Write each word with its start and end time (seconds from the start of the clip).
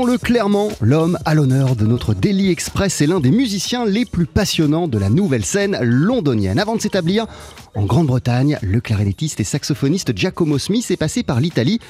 Disons-le 0.00 0.16
clairement, 0.16 0.70
l'homme 0.80 1.18
à 1.26 1.34
l'honneur 1.34 1.76
de 1.76 1.84
notre 1.84 2.14
Daily 2.14 2.50
Express 2.50 3.02
est 3.02 3.06
l'un 3.06 3.20
des 3.20 3.30
musiciens 3.30 3.84
les 3.84 4.06
plus 4.06 4.24
passionnants 4.24 4.88
de 4.88 4.96
la 4.96 5.10
nouvelle 5.10 5.44
scène 5.44 5.78
londonienne. 5.82 6.58
Avant 6.58 6.74
de 6.74 6.80
s'établir 6.80 7.26
en 7.74 7.84
Grande-Bretagne, 7.84 8.58
le 8.62 8.80
clarinettiste 8.80 9.40
et 9.40 9.44
saxophoniste 9.44 10.16
Giacomo 10.16 10.56
Smith 10.56 10.90
est 10.90 10.96
passé 10.96 11.22
par 11.22 11.38
l'Italie 11.38 11.80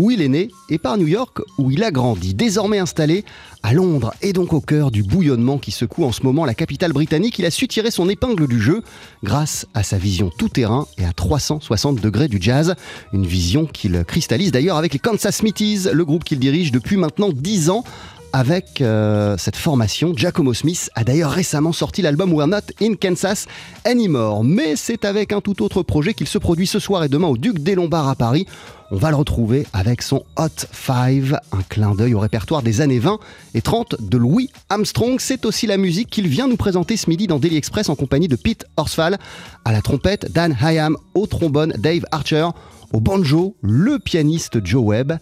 où 0.00 0.10
il 0.10 0.22
est 0.22 0.28
né 0.28 0.48
et 0.70 0.78
par 0.78 0.96
New 0.96 1.06
York 1.06 1.40
où 1.58 1.70
il 1.70 1.84
a 1.84 1.90
grandi. 1.90 2.32
Désormais 2.32 2.78
installé 2.78 3.24
à 3.62 3.74
Londres 3.74 4.14
et 4.22 4.32
donc 4.32 4.54
au 4.54 4.62
cœur 4.62 4.90
du 4.90 5.02
bouillonnement 5.02 5.58
qui 5.58 5.72
secoue 5.72 6.04
en 6.04 6.12
ce 6.12 6.22
moment 6.22 6.46
la 6.46 6.54
capitale 6.54 6.92
britannique, 6.92 7.38
il 7.38 7.44
a 7.44 7.50
su 7.50 7.68
tirer 7.68 7.90
son 7.90 8.08
épingle 8.08 8.48
du 8.48 8.60
jeu 8.60 8.82
grâce 9.22 9.66
à 9.74 9.82
sa 9.82 9.98
vision 9.98 10.30
tout-terrain 10.38 10.86
et 10.96 11.04
à 11.04 11.12
360 11.12 12.00
degrés 12.00 12.28
du 12.28 12.38
jazz. 12.40 12.74
Une 13.12 13.26
vision 13.26 13.66
qu'il 13.66 14.02
cristallise 14.04 14.52
d'ailleurs 14.52 14.78
avec 14.78 14.94
les 14.94 14.98
Kansas 14.98 15.36
Smithies, 15.36 15.88
le 15.92 16.04
groupe 16.06 16.24
qu'il 16.24 16.38
dirige 16.38 16.72
depuis 16.72 16.96
maintenant 16.96 17.28
10 17.30 17.68
ans 17.68 17.84
avec 18.32 18.80
euh, 18.80 19.36
cette 19.36 19.56
formation. 19.56 20.14
Giacomo 20.16 20.54
Smith 20.54 20.88
a 20.94 21.04
d'ailleurs 21.04 21.32
récemment 21.32 21.72
sorti 21.72 22.00
l'album 22.00 22.32
We're 22.32 22.46
Not 22.46 22.72
in 22.80 22.94
Kansas 22.94 23.46
Anymore. 23.84 24.44
Mais 24.44 24.76
c'est 24.76 25.04
avec 25.04 25.32
un 25.32 25.42
tout 25.42 25.62
autre 25.62 25.82
projet 25.82 26.14
qu'il 26.14 26.28
se 26.28 26.38
produit 26.38 26.66
ce 26.66 26.78
soir 26.78 27.04
et 27.04 27.08
demain 27.08 27.26
au 27.26 27.36
Duc 27.36 27.58
des 27.58 27.74
Lombards 27.74 28.08
à 28.08 28.14
Paris. 28.14 28.46
On 28.92 28.96
va 28.96 29.10
le 29.10 29.16
retrouver 29.16 29.66
avec 29.72 30.02
son 30.02 30.24
Hot 30.36 30.48
5, 30.72 31.34
un 31.52 31.62
clin 31.68 31.94
d'œil 31.94 32.14
au 32.14 32.18
répertoire 32.18 32.62
des 32.62 32.80
années 32.80 32.98
20 32.98 33.20
et 33.54 33.62
30 33.62 33.96
de 34.00 34.18
Louis 34.18 34.50
Armstrong. 34.68 35.18
C'est 35.20 35.46
aussi 35.46 35.68
la 35.68 35.76
musique 35.76 36.10
qu'il 36.10 36.26
vient 36.26 36.48
nous 36.48 36.56
présenter 36.56 36.96
ce 36.96 37.08
midi 37.08 37.28
dans 37.28 37.38
Daily 37.38 37.56
Express 37.56 37.88
en 37.88 37.94
compagnie 37.94 38.26
de 38.26 38.34
Pete 38.34 38.66
Horsfall 38.76 39.16
à 39.64 39.70
la 39.70 39.80
trompette, 39.80 40.32
Dan 40.32 40.56
Hyam 40.60 40.96
au 41.14 41.28
trombone, 41.28 41.72
Dave 41.78 42.04
Archer 42.10 42.48
au 42.92 42.98
banjo, 42.98 43.54
le 43.62 44.00
pianiste 44.00 44.64
Joe 44.64 44.82
Webb 44.84 45.18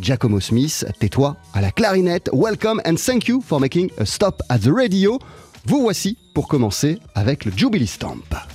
Giacomo 0.00 0.40
Smith, 0.40 0.84
tais-toi 0.98 1.36
à 1.54 1.60
la 1.60 1.70
clarinette. 1.70 2.28
Welcome 2.32 2.80
and 2.84 2.96
thank 2.96 3.28
you 3.28 3.40
for 3.40 3.60
making 3.60 3.90
a 3.98 4.04
stop 4.04 4.42
at 4.48 4.58
the 4.58 4.70
radio. 4.74 5.20
Vous 5.66 5.80
voici 5.80 6.18
pour 6.34 6.48
commencer 6.48 6.98
avec 7.14 7.44
le 7.44 7.52
Jubilee 7.54 7.86
Stamp. 7.86 8.51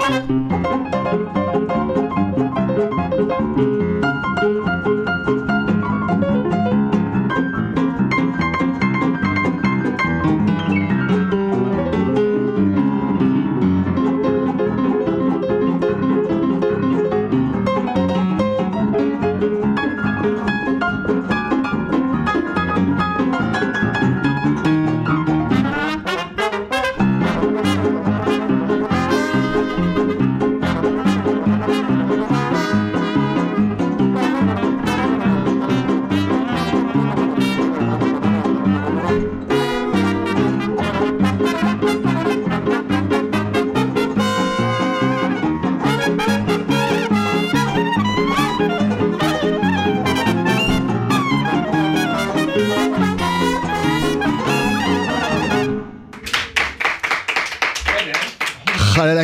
Ah 0.00 0.38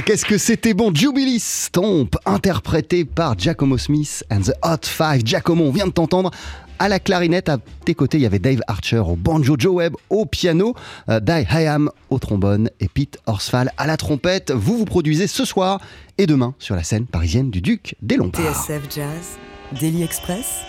qu'est-ce 0.04 0.24
que 0.24 0.38
c'était 0.38 0.74
bon? 0.74 0.94
Jubilee 0.94 1.40
Stomp, 1.40 2.16
interprété 2.26 3.04
par 3.04 3.38
Giacomo 3.38 3.78
Smith 3.78 4.24
and 4.30 4.42
the 4.42 4.52
Hot 4.62 4.86
Five. 4.86 5.22
Giacomo, 5.24 5.64
on 5.64 5.70
vient 5.70 5.86
de 5.86 5.92
t'entendre 5.92 6.30
à 6.78 6.88
la 6.88 6.98
clarinette. 6.98 7.48
À 7.48 7.58
tes 7.84 7.94
côtés, 7.94 8.18
il 8.18 8.22
y 8.22 8.26
avait 8.26 8.38
Dave 8.38 8.60
Archer 8.66 8.98
au 8.98 9.16
banjo, 9.16 9.56
Joe 9.58 9.74
Webb 9.74 9.94
au 10.10 10.26
piano, 10.26 10.74
euh, 11.08 11.20
Dai 11.20 11.46
Hayam 11.48 11.90
au 12.10 12.18
trombone 12.18 12.70
et 12.80 12.88
Pete 12.88 13.18
Horsfall 13.26 13.70
à 13.76 13.86
la 13.86 13.96
trompette. 13.96 14.52
Vous 14.52 14.76
vous 14.76 14.84
produisez 14.84 15.26
ce 15.26 15.44
soir 15.44 15.80
et 16.18 16.26
demain 16.26 16.54
sur 16.58 16.74
la 16.74 16.82
scène 16.82 17.06
parisienne 17.06 17.50
du 17.50 17.60
Duc 17.60 17.96
des 18.02 18.16
Lombards. 18.16 18.42
TSF 18.42 18.82
Jazz, 18.94 19.38
Daily 19.80 20.02
Express, 20.02 20.60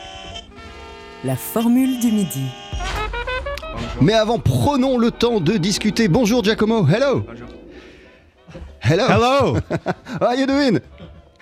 la 1.24 1.36
formule 1.36 2.00
du 2.00 2.12
midi. 2.12 2.46
Mais 4.02 4.14
avant, 4.14 4.40
prenons 4.40 4.98
le 4.98 5.12
temps 5.12 5.42
de 5.42 5.58
discuter. 5.58 6.08
Bonjour 6.08 6.44
Giacomo, 6.44 6.88
hello 6.88 7.26
Hello 8.88 9.08
Hello. 9.08 9.60
How 10.22 10.28
are 10.28 10.36
you 10.36 10.46
doing? 10.46 10.80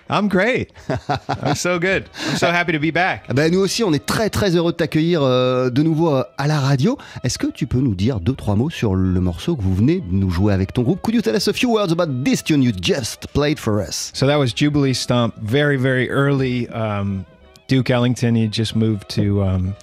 I'm 0.10 0.30
great. 0.30 0.72
I'm 1.44 1.56
so 1.56 1.78
good. 1.78 2.10
I'm 2.30 2.38
so 2.38 2.48
happy 2.48 2.72
to 2.72 2.80
be 2.80 2.90
back. 2.90 3.26
Ah 3.28 3.34
ben, 3.34 3.52
nous 3.52 3.60
aussi, 3.60 3.84
on 3.84 3.92
est 3.92 4.06
très 4.06 4.30
très 4.30 4.56
heureux 4.56 4.72
de 4.72 4.78
t'accueillir 4.78 5.22
euh, 5.24 5.70
de 5.70 5.84
nouveau 5.84 6.16
euh, 6.16 6.24
à 6.38 6.48
la 6.48 6.62
radio. 6.62 6.98
Est-ce 7.26 7.38
que 7.38 7.48
tu 7.48 7.68
peux 7.68 7.80
nous 7.80 7.96
dire 7.96 8.22
deux 8.22 8.34
trois 8.34 8.56
mots 8.56 8.70
sur 8.70 8.96
le 8.96 9.20
morceau 9.20 9.58
que 9.58 9.62
vous 9.62 9.76
venez 9.76 10.00
de 10.00 10.14
nous 10.14 10.30
jouer 10.30 10.54
avec 10.54 10.72
ton 10.72 10.84
groupe? 10.84 11.02
Could 11.02 11.16
you 11.16 11.22
tell 11.22 11.36
us 11.36 11.50
a 11.50 11.54
few 11.54 11.70
words 11.70 11.92
about 11.92 12.24
this 12.24 12.42
tune 12.42 12.64
you 12.64 12.72
just 12.72 13.28
played 13.34 13.60
for 13.60 13.82
us? 13.82 14.14
So 14.14 14.26
that 14.26 14.38
was 14.38 14.54
Jubilee 14.56 14.94
Stomp, 14.94 15.36
very, 15.42 15.76
very 15.76 16.10
early. 16.10 16.70
Um, 16.70 17.26
Duke 17.68 17.90
Ellington, 17.90 18.36
he 18.36 18.48
just 18.48 18.74
moved 18.74 19.10
to 19.16 19.44
um, 19.44 19.76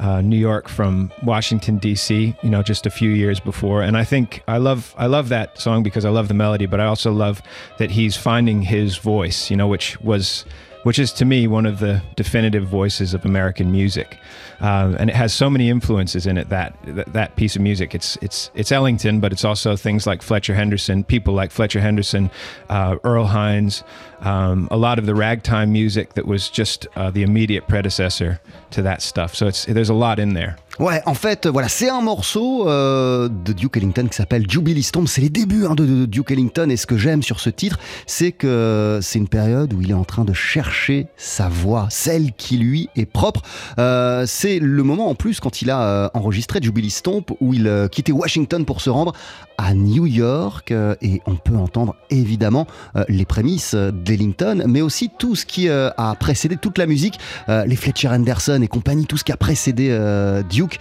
uh, 0.00 0.20
New 0.20 0.36
York 0.36 0.68
from 0.68 1.10
Washington 1.22 1.78
D.C. 1.78 2.34
You 2.42 2.50
know, 2.50 2.62
just 2.62 2.86
a 2.86 2.90
few 2.90 3.10
years 3.10 3.40
before, 3.40 3.82
and 3.82 3.96
I 3.96 4.04
think 4.04 4.42
I 4.48 4.58
love 4.58 4.94
I 4.98 5.06
love 5.06 5.28
that 5.30 5.58
song 5.58 5.82
because 5.82 6.04
I 6.04 6.10
love 6.10 6.28
the 6.28 6.34
melody, 6.34 6.66
but 6.66 6.80
I 6.80 6.86
also 6.86 7.12
love 7.12 7.42
that 7.78 7.90
he's 7.90 8.16
finding 8.16 8.62
his 8.62 8.96
voice. 8.96 9.50
You 9.50 9.56
know, 9.56 9.68
which 9.68 10.00
was 10.00 10.44
which 10.86 11.00
is 11.00 11.12
to 11.12 11.24
me 11.24 11.48
one 11.48 11.66
of 11.66 11.80
the 11.80 12.00
definitive 12.14 12.68
voices 12.68 13.12
of 13.12 13.24
American 13.24 13.72
music. 13.72 14.18
Um, 14.60 14.96
and 14.98 15.10
it 15.10 15.16
has 15.16 15.34
so 15.34 15.50
many 15.50 15.68
influences 15.68 16.26
in 16.26 16.38
it 16.38 16.48
that, 16.48 16.74
that 16.84 17.12
that 17.12 17.36
piece 17.36 17.56
of 17.56 17.62
music. 17.62 17.94
It's 17.94 18.16
it's 18.22 18.50
it's 18.54 18.72
Ellington, 18.72 19.20
but 19.20 19.32
it's 19.32 19.44
also 19.44 19.76
things 19.76 20.06
like 20.06 20.22
Fletcher 20.22 20.54
Henderson, 20.54 21.04
people 21.04 21.34
like 21.34 21.50
Fletcher 21.50 21.80
Henderson, 21.80 22.30
uh, 22.70 22.96
Earl 23.04 23.26
Hines, 23.26 23.84
um, 24.20 24.68
a 24.70 24.76
lot 24.76 24.98
of 24.98 25.06
the 25.06 25.14
ragtime 25.14 25.72
music 25.72 26.14
that 26.14 26.26
was 26.26 26.48
just 26.48 26.86
uh, 26.96 27.10
the 27.10 27.22
immediate 27.22 27.68
predecessor 27.68 28.40
to 28.70 28.82
that 28.82 29.02
stuff. 29.02 29.34
So 29.34 29.46
it's 29.46 29.64
there's 29.66 29.90
a 29.90 29.94
lot 29.94 30.18
in 30.18 30.34
there. 30.34 30.56
Ouais, 30.78 31.00
en 31.06 31.14
fait, 31.14 31.46
voilà, 31.46 31.68
c'est 31.68 31.88
un 31.88 32.02
morceau 32.02 32.68
euh, 32.68 33.30
de 33.30 33.54
Duke 33.54 33.78
Ellington 33.78 34.08
qui 34.08 34.16
s'appelle 34.16 34.44
Jubilee 34.46 34.82
Stomp. 34.82 35.08
C'est 35.08 35.22
les 35.22 35.30
débuts 35.30 35.64
hein, 35.64 35.74
de, 35.74 35.86
de, 35.86 36.04
Duke 36.04 36.30
Ellington. 36.30 36.68
Et 36.70 36.76
ce 36.76 36.86
que 36.86 36.98
j'aime 36.98 37.22
sur 37.22 37.40
ce 37.40 37.48
titre, 37.48 37.78
c'est 38.06 38.32
que 38.32 38.98
c'est 39.00 39.18
une 39.18 39.28
période 39.28 39.72
où 39.72 39.80
il 39.80 39.90
est 39.90 39.94
en 39.94 40.04
train 40.04 40.26
de 40.26 40.34
chercher 40.34 41.06
sa 41.16 41.48
voix, 41.48 41.86
celle 41.90 42.32
qui 42.32 42.58
lui 42.58 42.90
est 42.94 43.06
propre. 43.06 43.40
Euh, 43.78 44.26
c'est 44.46 44.60
le 44.60 44.84
moment 44.84 45.08
en 45.08 45.16
plus 45.16 45.40
quand 45.40 45.60
il 45.60 45.70
a 45.70 45.82
euh, 45.82 46.08
enregistré 46.14 46.60
Jubilee 46.62 46.90
Stomp 46.90 47.32
où 47.40 47.52
il 47.52 47.66
euh, 47.66 47.88
quittait 47.88 48.12
Washington 48.12 48.64
pour 48.64 48.80
se 48.80 48.90
rendre 48.90 49.12
à 49.58 49.74
New 49.74 50.06
York. 50.06 50.70
Euh, 50.70 50.94
et 51.02 51.20
on 51.26 51.34
peut 51.34 51.56
entendre 51.56 51.96
évidemment 52.10 52.68
les 53.08 53.24
prémices 53.24 53.74
d'Ellington, 53.74 54.62
mais 54.68 54.82
aussi 54.82 55.10
tout 55.18 55.34
ce 55.34 55.44
qui 55.44 55.68
a 55.68 56.14
précédé 56.20 56.56
toute 56.56 56.78
la 56.78 56.86
musique, 56.86 57.18
les 57.48 57.76
Fletcher 57.76 58.08
Henderson 58.08 58.60
et 58.62 58.68
compagnie, 58.68 59.06
tout 59.06 59.16
ce 59.16 59.24
qui 59.24 59.32
a 59.32 59.36
précédé 59.36 59.96
Duke 60.48 60.78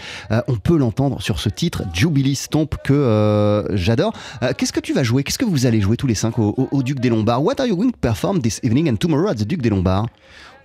on 0.47 0.55
peut 0.57 0.77
l'entendre 0.77 1.21
sur 1.21 1.39
ce 1.39 1.49
titre, 1.49 1.83
Jubilee 1.93 2.35
Stomp, 2.35 2.75
que 2.83 3.65
j'adore. 3.73 4.13
Qu'est-ce 4.57 4.73
que 4.73 4.79
tu 4.79 4.93
vas 4.93 5.03
jouer? 5.03 5.23
Qu'est-ce 5.23 5.39
que 5.39 5.45
vous 5.45 5.65
allez 5.65 5.81
jouer 5.81 5.97
tous 5.97 6.07
les 6.07 6.15
cinq 6.15 6.37
au, 6.39 6.83
Duc 6.83 6.99
des 6.99 7.09
Lombards? 7.09 7.43
What 7.43 7.59
are 7.59 7.67
you 7.67 7.75
going 7.75 7.91
to 7.91 7.97
perform 7.97 8.41
this 8.41 8.59
evening 8.63 8.89
and 8.89 8.97
tomorrow 8.97 9.29
at 9.29 9.35
the 9.35 9.45
Duc 9.45 9.61
des 9.61 9.69
Lombards? 9.69 10.07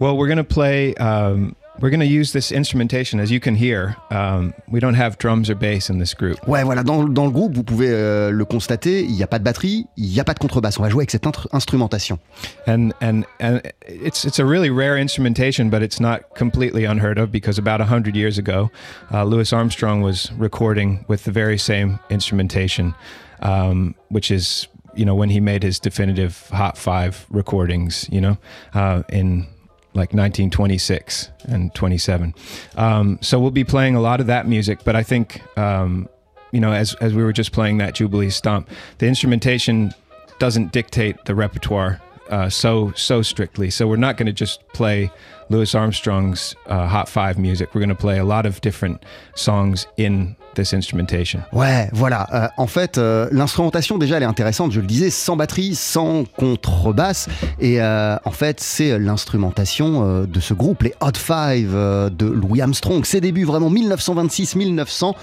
Well, 0.01 0.17
we're 0.17 0.29
going 0.29 0.39
to 0.39 0.45
play 0.45 0.95
um, 0.95 1.55
we're 1.81 1.91
going 1.91 2.01
to 2.01 2.07
use 2.07 2.33
this 2.33 2.53
instrumentation, 2.53 3.21
as 3.21 3.31
you 3.31 3.41
can 3.41 3.55
hear. 3.55 3.97
Um, 4.11 4.53
we 4.69 4.81
don't 4.81 4.95
have 4.95 5.17
drums 5.19 5.49
or 5.49 5.55
bass 5.55 5.89
in 5.89 5.99
this 5.99 6.15
group. 6.15 6.39
Ouais, 6.47 6.63
voilà, 6.63 6.85
dans, 6.85 7.05
dans 7.05 7.25
le 7.25 7.31
groupe, 7.31 7.55
vous 7.55 7.65
pouvez 7.65 7.89
euh, 7.91 8.31
le 8.31 8.45
constater, 8.45 9.03
il 9.03 9.13
n'y 9.13 9.23
a 9.23 9.27
pas 9.27 9.39
de 9.39 9.45
batterie, 9.45 9.87
il 9.97 10.11
n'y 10.11 10.21
a 10.21 10.25
pas 10.25 10.35
de 10.35 10.39
contrebasse. 10.39 10.79
On 10.79 10.83
va 10.83 10.91
jouer 10.91 11.03
avec 11.03 11.11
cette 11.11 11.27
instrumentation. 11.53 12.19
And 12.67 12.93
and 13.01 13.25
and 13.41 13.61
it's 13.89 14.25
it's 14.25 14.39
a 14.39 14.45
really 14.45 14.71
rare 14.71 14.99
instrumentation, 14.99 15.71
but 15.71 15.83
it's 15.83 16.01
not 16.01 16.35
completely 16.35 16.85
unheard 16.85 17.19
of 17.19 17.31
because 17.31 17.59
about 17.59 17.81
hundred 17.81 18.15
years 18.15 18.39
ago, 18.39 18.71
uh, 19.13 19.25
Louis 19.25 19.53
Armstrong 19.53 20.03
was 20.03 20.31
recording 20.39 21.05
with 21.09 21.25
the 21.25 21.33
very 21.33 21.59
same 21.59 21.99
instrumentation, 22.11 22.95
um, 23.43 23.95
which 24.11 24.31
is 24.31 24.69
you 24.95 25.05
know 25.05 25.15
when 25.15 25.31
he 25.31 25.41
made 25.41 25.63
his 25.63 25.81
definitive 25.81 26.49
Hot 26.53 26.77
Five 26.77 27.27
recordings, 27.31 28.09
you 28.11 28.21
know, 28.21 28.37
uh, 28.75 29.03
in 29.09 29.47
like 29.93 30.13
1926 30.13 31.31
and 31.45 31.75
27. 31.75 32.35
Um, 32.77 33.19
so 33.21 33.41
we'll 33.41 33.51
be 33.51 33.65
playing 33.65 33.97
a 33.97 34.01
lot 34.01 34.21
of 34.21 34.27
that 34.27 34.47
music, 34.47 34.81
but 34.85 34.95
I 34.95 35.03
think, 35.03 35.43
um, 35.59 36.09
you 36.53 36.61
know, 36.61 36.73
as, 36.73 36.95
as 36.97 37.15
we 37.15 37.23
were 37.23 37.33
just 37.33 37.53
playing 37.53 37.79
that 37.79 37.95
Jubilee 37.95 38.31
Stomp, 38.31 38.69
the 38.99 39.07
instrumentation 39.07 39.93
doesn't 40.39 40.73
dictate 40.73 41.25
the 41.25 41.35
repertoire 41.35 42.01
uh, 42.31 42.49
so 42.49 42.93
so 42.93 43.23
strictly. 43.23 43.71
So 43.71 43.87
we're 43.87 43.97
not 43.97 44.17
going 44.17 44.27
to 44.27 44.33
just 44.33 44.67
play 44.69 45.11
Louis 45.49 45.75
Armstrong's 45.75 46.55
uh, 46.67 46.87
Hot 46.87 47.09
Five 47.09 47.39
music. 47.39 47.75
We're 47.75 47.81
going 47.81 47.89
to 47.89 47.95
play 47.95 48.19
a 48.19 48.25
lot 48.25 48.47
of 48.47 48.61
different 48.61 49.05
songs 49.35 49.87
in 49.97 50.37
this 50.55 50.73
instrumentation. 50.75 51.41
Ouais, 51.53 51.89
voilà. 51.93 52.27
Euh, 52.33 52.49
en 52.57 52.67
fait, 52.67 52.99
euh, 52.99 53.29
l'instrumentation 53.33 53.99
déjà 53.99 54.17
elle 54.17 54.23
est 54.23 54.27
intéressante. 54.27 54.73
Je 54.73 54.81
le 54.81 54.87
disais, 54.87 55.11
sans 55.11 55.37
batterie, 55.37 55.75
sans 55.75 56.25
contrebasse. 56.25 57.29
Et 57.59 57.81
euh, 57.81 58.17
en 58.25 58.31
fait, 58.31 58.61
c'est 58.61 58.99
l'instrumentation 58.99 60.25
de 60.25 60.41
ce 60.41 60.55
groupe, 60.55 60.83
les 60.83 60.95
Hot 61.01 61.17
Five 61.17 61.73
de 61.73 62.27
Louis 62.27 62.61
Armstrong. 62.61 63.05
Ses 63.05 63.21
débuts 63.21 63.45
vraiment 63.45 63.71
1926-1900. 63.71 65.15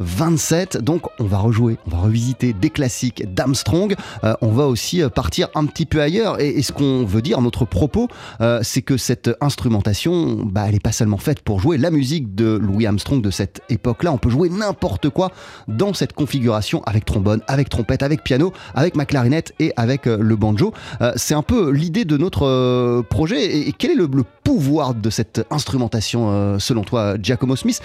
27. 0.00 0.78
Donc 0.78 1.02
on 1.18 1.24
va 1.24 1.38
rejouer, 1.38 1.76
on 1.86 1.90
va 1.90 2.02
revisiter 2.02 2.52
des 2.52 2.70
classiques 2.70 3.32
d'Armstrong. 3.34 3.94
Euh, 4.24 4.34
on 4.40 4.48
va 4.48 4.66
aussi 4.66 5.02
euh, 5.02 5.08
partir 5.08 5.48
un 5.54 5.66
petit 5.66 5.86
peu 5.86 6.00
ailleurs. 6.00 6.40
Et, 6.40 6.62
ce 6.62 6.72
qu'on 6.72 7.04
veut 7.04 7.22
dire, 7.22 7.40
notre 7.40 7.64
propos, 7.64 8.08
euh, 8.40 8.60
c'est 8.62 8.82
que 8.82 8.96
cette 8.96 9.30
instrumentation, 9.40 10.44
bah, 10.44 10.64
elle 10.66 10.74
n'est 10.74 10.80
pas 10.80 10.92
seulement 10.92 11.18
faite 11.18 11.40
pour 11.40 11.60
jouer 11.60 11.76
la 11.76 11.90
musique 11.90 12.34
de 12.34 12.56
Louis 12.56 12.86
Armstrong 12.86 13.20
de 13.20 13.30
cette 13.30 13.60
époque-là. 13.68 14.12
On 14.12 14.18
peut 14.18 14.30
jouer 14.30 14.48
n'importe 14.48 15.10
quoi 15.10 15.30
dans 15.68 15.92
cette 15.92 16.12
configuration 16.12 16.82
avec 16.84 17.04
trombone, 17.04 17.42
avec 17.46 17.68
trompette, 17.68 18.02
avec 18.02 18.24
piano, 18.24 18.52
avec 18.74 18.96
ma 18.96 19.04
clarinette 19.04 19.52
et 19.58 19.72
avec 19.76 20.06
le 20.06 20.36
banjo. 20.36 20.72
c'est 21.16 21.34
un 21.34 21.42
peu 21.42 21.70
l'idée 21.70 22.04
de 22.04 22.16
notre 22.16 23.02
projet. 23.10 23.68
Et, 23.68 23.72
quel 23.72 23.92
est 23.92 23.96
le, 23.96 24.08
le, 24.12 24.24
pouvoir 24.44 24.94
de 24.94 25.10
cette 25.10 25.44
instrumentation 25.50 26.58
selon 26.60 26.84
toi, 26.84 27.16
Giacomo 27.20 27.56
Smith 27.56 27.80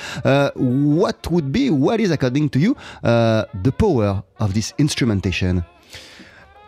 What 0.56 1.32
would 1.32 1.52
be, 1.52 1.70
what 1.70 2.00
is, 2.00 2.12
according 2.12 2.50
to 2.50 2.60
you, 2.60 2.76
uh, 3.04 3.46
the 3.64 3.72
power 3.72 4.24
of 4.40 4.54
this 4.54 4.74
instrumentation? 4.78 5.64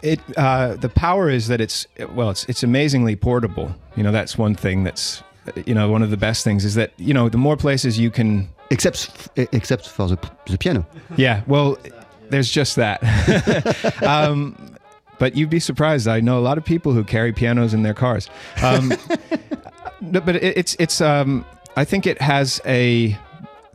It 0.01 0.19
uh, 0.35 0.75
the 0.77 0.89
power 0.89 1.29
is 1.29 1.47
that 1.47 1.61
it's 1.61 1.85
well, 2.15 2.31
it's 2.31 2.45
it's 2.49 2.63
amazingly 2.63 3.15
portable. 3.15 3.69
You 3.95 4.03
know, 4.03 4.11
that's 4.11 4.35
one 4.35 4.55
thing 4.55 4.83
that's 4.83 5.21
you 5.65 5.75
know 5.75 5.89
one 5.91 6.01
of 6.01 6.09
the 6.09 6.17
best 6.17 6.43
things 6.43 6.65
is 6.65 6.73
that 6.73 6.91
you 6.97 7.13
know 7.13 7.29
the 7.29 7.37
more 7.37 7.55
places 7.55 7.99
you 7.99 8.09
can 8.09 8.49
except 8.71 9.29
except 9.35 9.87
for 9.87 10.07
the 10.07 10.17
the 10.47 10.57
piano. 10.57 10.85
Yeah, 11.17 11.43
well, 11.45 11.77
there's 12.29 12.49
just 12.49 12.77
that. 12.77 13.03
um, 14.01 14.55
but 15.19 15.35
you'd 15.35 15.51
be 15.51 15.59
surprised. 15.59 16.07
I 16.07 16.19
know 16.19 16.39
a 16.39 16.41
lot 16.41 16.57
of 16.57 16.65
people 16.65 16.93
who 16.93 17.03
carry 17.03 17.31
pianos 17.31 17.75
in 17.75 17.83
their 17.83 17.93
cars. 17.93 18.27
Um, 18.63 18.91
but 20.01 20.35
it, 20.35 20.57
it's 20.57 20.75
it's 20.79 21.01
um, 21.01 21.45
I 21.75 21.85
think 21.85 22.05
it 22.05 22.21
has 22.21 22.61
a 22.65 23.17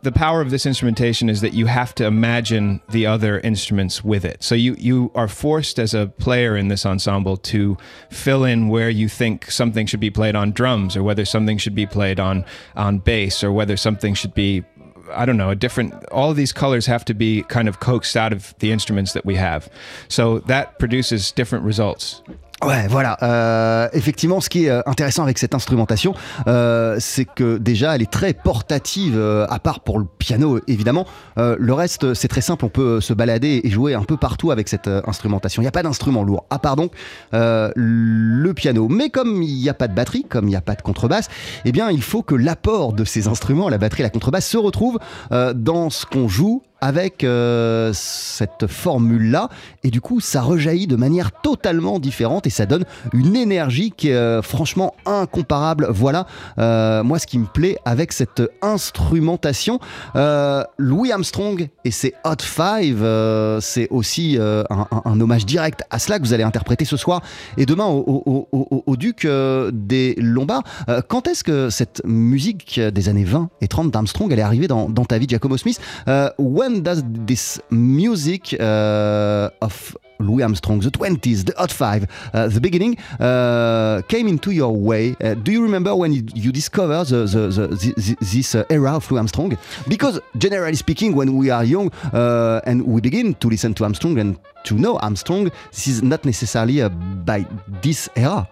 the 0.03 0.13
power 0.13 0.41
of 0.41 0.51
this 0.51 0.67
instrumentation 0.67 1.29
is 1.29 1.41
that 1.41 1.53
you 1.53 1.67
have 1.67 1.93
to 1.93 2.05
imagine 2.05 2.81
the 2.91 3.07
other 3.07 3.41
instruments 3.41 4.05
with 4.05 4.25
it. 4.25 4.43
So 4.43 4.55
you 4.55 4.77
you 4.79 5.11
are 5.15 5.29
forced 5.29 5.79
as 5.79 5.95
a 5.95 6.07
player 6.07 6.57
in 6.57 6.69
this 6.69 6.87
ensemble 6.87 7.37
to 7.39 7.77
fill 8.11 8.45
in 8.45 8.69
where 8.69 8.91
you 8.91 9.09
think 9.09 9.51
something 9.51 9.87
should 9.87 10.01
be 10.01 10.11
played 10.11 10.37
on 10.37 10.53
drums 10.53 10.97
or 10.97 11.03
whether 11.03 11.25
something 11.25 11.59
should 11.59 11.75
be 11.75 11.87
played 11.87 12.21
on 12.21 12.45
on 12.77 12.99
bass 12.99 13.43
or 13.43 13.51
whether 13.51 13.77
something 13.77 14.15
should 14.15 14.35
be 14.35 14.65
I 15.13 15.25
don't 15.25 15.37
know, 15.37 15.51
a 15.51 15.55
different, 15.55 15.95
all 16.07 16.31
of 16.31 16.37
these 16.37 16.53
colors 16.53 16.87
have 16.87 17.05
to 17.05 17.15
be 17.15 17.43
kind 17.45 17.69
of 17.69 17.79
coaxed 17.79 18.17
out 18.17 18.33
of 18.33 18.55
the 18.59 18.73
instruments 18.73 19.13
that 19.13 19.25
we 19.25 19.37
have. 19.37 19.69
So 20.09 20.41
that 20.41 20.79
produces 20.81 21.31
different 21.31 21.65
results. 21.65 22.23
Ouais, 22.65 22.87
voilà. 22.89 23.19
Euh, 23.23 23.89
effectivement, 23.93 24.41
ce 24.41 24.49
qui 24.49 24.65
est 24.65 24.71
euh, 24.71 24.81
intéressant 24.87 25.23
avec 25.23 25.37
cette 25.37 25.55
instrumentation, 25.55 26.15
euh, 26.47 26.97
c'est 26.99 27.27
que 27.27 27.59
déjà, 27.59 27.95
elle 27.95 28.01
est 28.01 28.11
très 28.11 28.33
portative, 28.33 29.21
à 29.49 29.59
part 29.59 29.81
pour 29.81 29.99
le 29.99 30.07
piano, 30.19 30.59
évidemment. 30.67 31.07
le 31.37 31.73
reste, 31.73 32.15
c'est 32.15 32.29
très 32.29 32.41
simple. 32.41 32.65
On 32.65 32.69
peut 32.69 33.01
se 33.01 33.13
balader 33.13 33.61
et 33.63 33.71
jouer 33.71 33.95
un 33.95 34.05
peu 34.05 34.17
partout 34.17 34.51
avec 34.51 34.69
cette 34.69 34.89
instrumentation. 34.89 35.61
Il 35.61 35.65
n'y 35.65 35.69
a 35.69 35.73
pas 35.73 35.83
d'instrument 35.83 36.23
lourd, 36.23 36.47
à 36.51 36.59
part 36.59 36.77
donc 36.77 36.93
le 37.33 38.53
piano. 38.53 38.89
Mais 38.89 39.11
comme 39.11 39.43
il 39.43 39.61
n'y 39.61 39.69
a 39.69 39.75
pas 39.75 39.89
de 39.89 39.95
batterie, 39.95 40.25
comme 40.29 40.47
il 40.47 40.51
n'y 40.51 40.57
a 40.57 40.63
pas 40.63 40.75
de 40.75 40.83
contrebasse, 40.83 41.29
eh 41.65 41.73
bien, 41.73 41.91
il 41.91 42.03
faut 42.03 42.23
que 42.23 42.35
l'apport 42.35 42.93
de 42.93 43.05
ces 43.05 43.29
instruments, 43.29 43.69
la 43.69 43.79
batterie 43.79 44.01
et 44.01 44.05
la 44.05 44.11
contrebasse, 44.11 44.47
se 44.47 44.57
retrouve 44.57 44.99
dans 45.31 45.91
ce 45.91 46.07
qu'on 46.07 46.29
joue 46.29 46.63
avec 46.81 47.25
euh, 47.25 47.91
cette 47.95 48.67
formule-là. 48.67 49.49
Et 49.83 49.91
du 49.91 50.01
coup, 50.01 50.21
ça 50.21 50.43
rejaillit 50.43 50.87
de 50.87 50.97
manière 50.97 51.33
totalement 51.33 51.99
différente 51.99 52.47
et 52.47 52.51
ça 52.51 52.67
donne 52.67 52.85
une 53.13 53.37
énergie 53.37 53.93
qui 53.97 54.09
est 54.09 54.15
euh, 54.15 54.43
franchement 54.43 54.95
incomparable. 55.07 55.87
Voilà, 55.91 56.27
euh, 56.59 57.03
moi, 57.03 57.19
ce 57.19 57.27
qui 57.27 57.39
me 57.39 57.47
plaît 57.47 57.79
avec 57.85 58.13
cette 58.13 58.43
instrumentation. 58.63 59.81
Louis 60.79 61.13
Armstrong 61.13 61.69
et 61.85 61.91
ses 61.91 62.15
Hot 62.25 62.43
Five, 62.43 63.05
c'est 63.61 63.89
aussi 63.91 64.39
un, 64.39 65.21
hommage 65.21 65.47
direct 65.47 65.83
à 65.91 65.99
cela 65.99 66.19
que 66.19 66.25
vous 66.25 66.33
allez 66.33 66.43
interpréter 66.43 66.85
ce 66.85 66.97
soir 66.97 67.23
et 67.57 67.67
demain 67.67 67.87
au, 67.87 68.97
Duc 68.97 69.27
des 69.27 70.15
Lombards. 70.19 70.63
quand 71.09 71.29
est-ce 71.29 71.45
que 71.45 71.71
cette 71.71 72.03
musique 72.05 72.81
des 72.81 73.09
années 73.09 73.25
20 73.25 73.51
et 73.61 73.69
30 73.69 73.91
d'Armstrong, 73.91 74.33
elle 74.33 74.39
est 74.39 74.43
arrivée 74.43 74.69
dans, 74.69 74.89
ta 74.89 75.19
vie, 75.19 75.27
Giacomo 75.29 75.57
Smith? 75.57 75.81
Does 76.83 77.03
this 77.07 77.61
music 77.71 78.55
uh, 78.59 79.51
of 79.61 79.97
Louis 80.19 80.43
Armstrong, 80.43 80.81
the 80.81 80.91
20s, 80.91 81.45
the 81.45 81.55
Hot 81.59 81.71
Five, 81.71 82.07
uh, 82.33 82.49
the 82.49 82.61
beginning, 82.61 82.99
uh, 83.21 84.03
came 84.09 84.29
into 84.29 84.51
your 84.51 84.75
way. 84.75 85.17
Uh, 85.21 85.35
do 85.35 85.53
you 85.53 85.63
remember 85.63 85.95
when 85.95 86.13
you, 86.13 86.27
you 86.35 86.53
discovered 86.53 87.05
the, 87.05 87.27
the, 87.27 87.67
the, 87.67 88.17
this 88.21 88.55
uh, 88.55 88.65
era 88.71 88.97
of 88.97 89.11
Louis 89.11 89.19
Armstrong? 89.19 89.57
Because 89.89 90.21
generally 90.39 90.77
speaking, 90.77 91.15
when 91.15 91.37
we 91.37 91.51
are 91.51 91.65
young 91.65 91.93
uh, 92.13 92.61
and 92.65 92.87
we 92.87 93.01
begin 93.01 93.35
to 93.35 93.49
listen 93.49 93.75
to 93.75 93.85
Armstrong 93.85 94.19
and 94.19 94.39
to 94.65 94.75
know 94.75 94.99
Armstrong, 94.99 95.51
this 95.71 95.87
is 95.87 96.03
not 96.03 96.25
necessarily 96.25 96.89
by 97.25 97.47
this 97.83 98.09
era. 98.17 98.49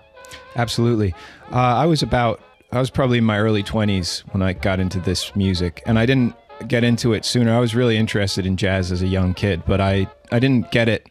Absolutely. 0.57 1.15
I 1.51 1.87
was 1.87 2.03
about, 2.03 2.41
I 2.73 2.79
was 2.79 2.91
probably 2.91 3.19
in 3.19 3.25
my 3.25 3.39
early 3.39 3.63
20s 3.63 4.21
when 4.33 4.43
I 4.43 4.53
got 4.53 4.81
into 4.81 5.01
this 5.01 5.35
music, 5.35 5.83
and 5.87 5.99
I 5.99 6.07
didn't 6.07 6.35
get 6.69 6.85
into 6.85 7.13
it 7.13 7.25
sooner. 7.25 7.55
I 7.55 7.61
was 7.61 7.75
really 7.75 7.97
interested 7.97 8.47
in 8.47 8.57
jazz 8.57 8.93
as 8.93 9.03
a 9.03 9.07
young 9.07 9.35
kid, 9.35 9.63
but 9.67 9.81
I, 9.81 10.07
I 10.33 10.39
didn't 10.39 10.71
get 10.71 10.89
it 10.89 11.09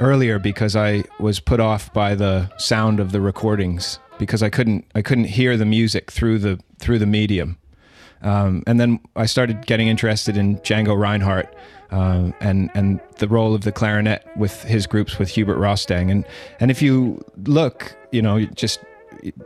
earlier 0.00 0.38
because 0.38 0.76
I 0.76 1.04
was 1.18 1.40
put 1.40 1.60
off 1.60 1.92
by 1.92 2.14
the 2.14 2.50
sound 2.58 3.00
of 3.00 3.12
the 3.12 3.20
recordings 3.20 3.98
because 4.18 4.42
I 4.42 4.50
couldn't 4.50 4.84
I 4.94 5.02
couldn't 5.02 5.24
hear 5.24 5.56
the 5.56 5.64
music 5.64 6.10
through 6.10 6.38
the 6.38 6.60
through 6.78 6.98
the 6.98 7.06
medium. 7.06 7.58
Um, 8.22 8.62
and 8.66 8.80
then 8.80 9.00
I 9.14 9.26
started 9.26 9.66
getting 9.66 9.88
interested 9.88 10.36
in 10.36 10.58
Django 10.58 10.98
Reinhardt 10.98 11.54
um, 11.90 12.34
and 12.40 12.70
and 12.74 13.00
the 13.18 13.28
role 13.28 13.54
of 13.54 13.62
the 13.62 13.72
clarinet 13.72 14.26
with 14.36 14.62
his 14.64 14.86
groups 14.86 15.18
with 15.18 15.28
Hubert 15.28 15.58
Rostang. 15.58 16.10
And 16.10 16.24
and 16.60 16.70
if 16.70 16.82
you 16.82 17.22
look, 17.44 17.96
you 18.12 18.22
know, 18.22 18.44
just 18.46 18.80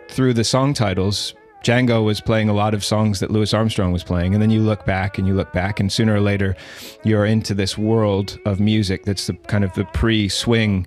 through 0.08 0.34
the 0.34 0.44
song 0.44 0.74
titles, 0.74 1.34
Django 1.62 2.04
was 2.04 2.20
playing 2.20 2.48
a 2.48 2.54
lot 2.54 2.72
of 2.72 2.84
songs 2.84 3.20
that 3.20 3.30
Louis 3.30 3.52
Armstrong 3.52 3.92
was 3.92 4.02
playing, 4.02 4.32
and 4.32 4.42
then 4.42 4.50
you 4.50 4.60
look 4.60 4.86
back 4.86 5.18
and 5.18 5.26
you 5.26 5.34
look 5.34 5.52
back, 5.52 5.78
and 5.78 5.92
sooner 5.92 6.14
or 6.14 6.20
later, 6.20 6.56
you're 7.04 7.26
into 7.26 7.54
this 7.54 7.76
world 7.76 8.38
of 8.46 8.60
music 8.60 9.04
that's 9.04 9.26
the 9.26 9.34
kind 9.34 9.62
of 9.62 9.72
the 9.74 9.84
pre-swing 9.92 10.86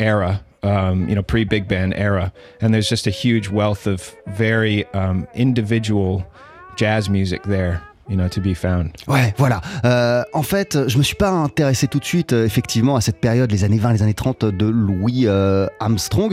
era, 0.00 0.42
um, 0.62 1.08
you 1.08 1.14
know, 1.14 1.22
pre-big 1.22 1.68
band 1.68 1.94
era, 1.94 2.32
and 2.60 2.72
there's 2.72 2.88
just 2.88 3.06
a 3.06 3.10
huge 3.10 3.48
wealth 3.48 3.86
of 3.86 4.16
very 4.28 4.86
um, 4.94 5.28
individual 5.34 6.26
jazz 6.76 7.10
music 7.10 7.42
there. 7.44 7.82
You 8.08 8.16
know, 8.16 8.28
to 8.28 8.40
be 8.40 8.54
found. 8.54 8.90
Ouais, 9.08 9.34
voilà. 9.38 9.60
Euh, 9.84 10.22
en 10.32 10.42
fait, 10.42 10.88
je 10.88 10.98
me 10.98 11.02
suis 11.02 11.16
pas 11.16 11.30
intéressé 11.30 11.86
tout 11.86 11.98
de 11.98 12.04
suite, 12.04 12.32
euh, 12.32 12.44
effectivement, 12.44 12.96
à 12.96 13.00
cette 13.00 13.18
période, 13.18 13.50
les 13.50 13.64
années 13.64 13.78
20, 13.78 13.92
les 13.92 14.02
années 14.02 14.14
30 14.14 14.44
de 14.44 14.66
Louis 14.66 15.24
euh, 15.26 15.66
Armstrong, 15.80 16.32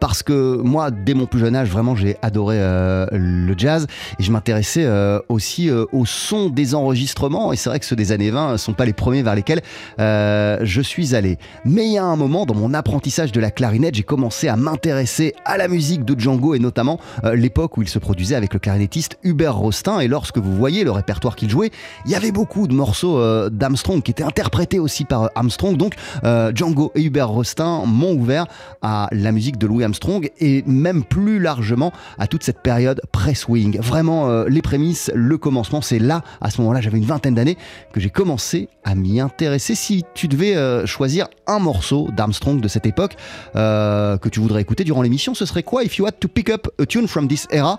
parce 0.00 0.22
que 0.22 0.56
moi, 0.62 0.90
dès 0.90 1.14
mon 1.14 1.26
plus 1.26 1.40
jeune 1.40 1.56
âge, 1.56 1.68
vraiment, 1.70 1.94
j'ai 1.94 2.16
adoré 2.22 2.58
le 2.58 3.54
jazz 3.56 3.86
et 4.18 4.22
je 4.22 4.30
m'intéressais 4.30 4.86
aussi 5.28 5.70
au 5.70 6.06
son 6.06 6.48
des 6.48 6.74
enregistrements. 6.74 7.52
Et 7.52 7.56
c'est 7.56 7.68
vrai 7.68 7.78
que 7.78 7.86
ceux 7.86 7.96
des 7.96 8.12
années 8.12 8.30
20 8.30 8.52
ne 8.52 8.56
sont 8.56 8.72
pas 8.72 8.84
les 8.84 8.92
premiers 8.92 9.22
vers 9.22 9.34
lesquels 9.34 9.60
je 9.98 10.80
suis 10.82 11.14
allé. 11.14 11.38
Mais 11.64 11.86
il 11.86 11.92
y 11.92 11.98
a 11.98 12.04
un 12.04 12.16
moment, 12.16 12.46
dans 12.46 12.54
mon 12.54 12.74
apprentissage 12.74 13.32
de 13.32 13.40
la 13.40 13.50
clarinette, 13.50 13.94
j'ai 13.94 14.02
commencé 14.02 14.48
à 14.48 14.56
m'intéresser 14.56 15.34
à 15.44 15.56
la 15.56 15.68
musique 15.68 16.04
de 16.04 16.18
Django 16.18 16.54
et 16.54 16.58
notamment 16.58 16.98
l'époque 17.34 17.76
où 17.76 17.82
il 17.82 17.88
se 17.88 17.98
produisait 17.98 18.36
avec 18.36 18.52
le 18.54 18.58
clarinettiste 18.58 19.18
Hubert 19.22 19.56
Rostin. 19.56 20.00
Et 20.00 20.08
lorsque 20.08 20.38
vous 20.38 20.54
voyez 20.56 20.84
le 20.84 20.90
répertoire 21.06 21.36
qu'il 21.36 21.48
jouait, 21.48 21.70
il 22.04 22.10
y 22.10 22.16
avait 22.16 22.32
beaucoup 22.32 22.66
de 22.66 22.74
morceaux 22.74 23.18
euh, 23.18 23.48
d'Armstrong 23.48 24.02
qui 24.02 24.10
étaient 24.10 24.24
interprétés 24.24 24.80
aussi 24.80 25.04
par 25.04 25.22
euh, 25.22 25.28
Armstrong. 25.36 25.76
Donc 25.76 25.94
euh, 26.24 26.50
Django 26.52 26.90
et 26.96 27.02
Hubert 27.02 27.28
Rostin 27.28 27.84
m'ont 27.86 28.14
ouvert 28.14 28.46
à 28.82 29.08
la 29.12 29.30
musique 29.30 29.56
de 29.56 29.68
Louis 29.68 29.84
Armstrong 29.84 30.28
et 30.40 30.64
même 30.66 31.04
plus 31.04 31.38
largement 31.38 31.92
à 32.18 32.26
toute 32.26 32.42
cette 32.42 32.60
période 32.60 33.00
press-swing. 33.12 33.78
Vraiment, 33.80 34.44
les 34.44 34.62
prémices, 34.62 35.10
le 35.14 35.38
commencement, 35.38 35.80
c'est 35.80 35.98
là, 35.98 36.22
à 36.40 36.50
ce 36.50 36.60
moment-là, 36.60 36.80
j'avais 36.80 36.98
une 36.98 37.04
vingtaine 37.04 37.34
d'années, 37.34 37.56
que 37.92 38.00
j'ai 38.00 38.10
commencé 38.10 38.68
à 38.84 38.94
m'y 38.94 39.20
intéresser. 39.20 39.74
Si 39.74 40.04
tu 40.14 40.28
devais 40.28 40.86
choisir 40.86 41.28
un 41.46 41.58
morceau 41.58 42.08
d'Armstrong 42.16 42.60
de 42.60 42.68
cette 42.68 42.86
époque 42.86 43.16
que 43.54 44.28
tu 44.28 44.40
voudrais 44.40 44.62
écouter 44.62 44.84
durant 44.84 45.02
l'émission, 45.02 45.34
ce 45.34 45.46
serait 45.46 45.62
quoi? 45.62 45.84
If 45.84 45.98
you 45.98 46.06
had 46.06 46.18
to 46.20 46.28
pick 46.28 46.50
up 46.50 46.68
a 46.80 46.86
tune 46.86 47.06
from 47.06 47.28
this 47.28 47.46
era 47.50 47.78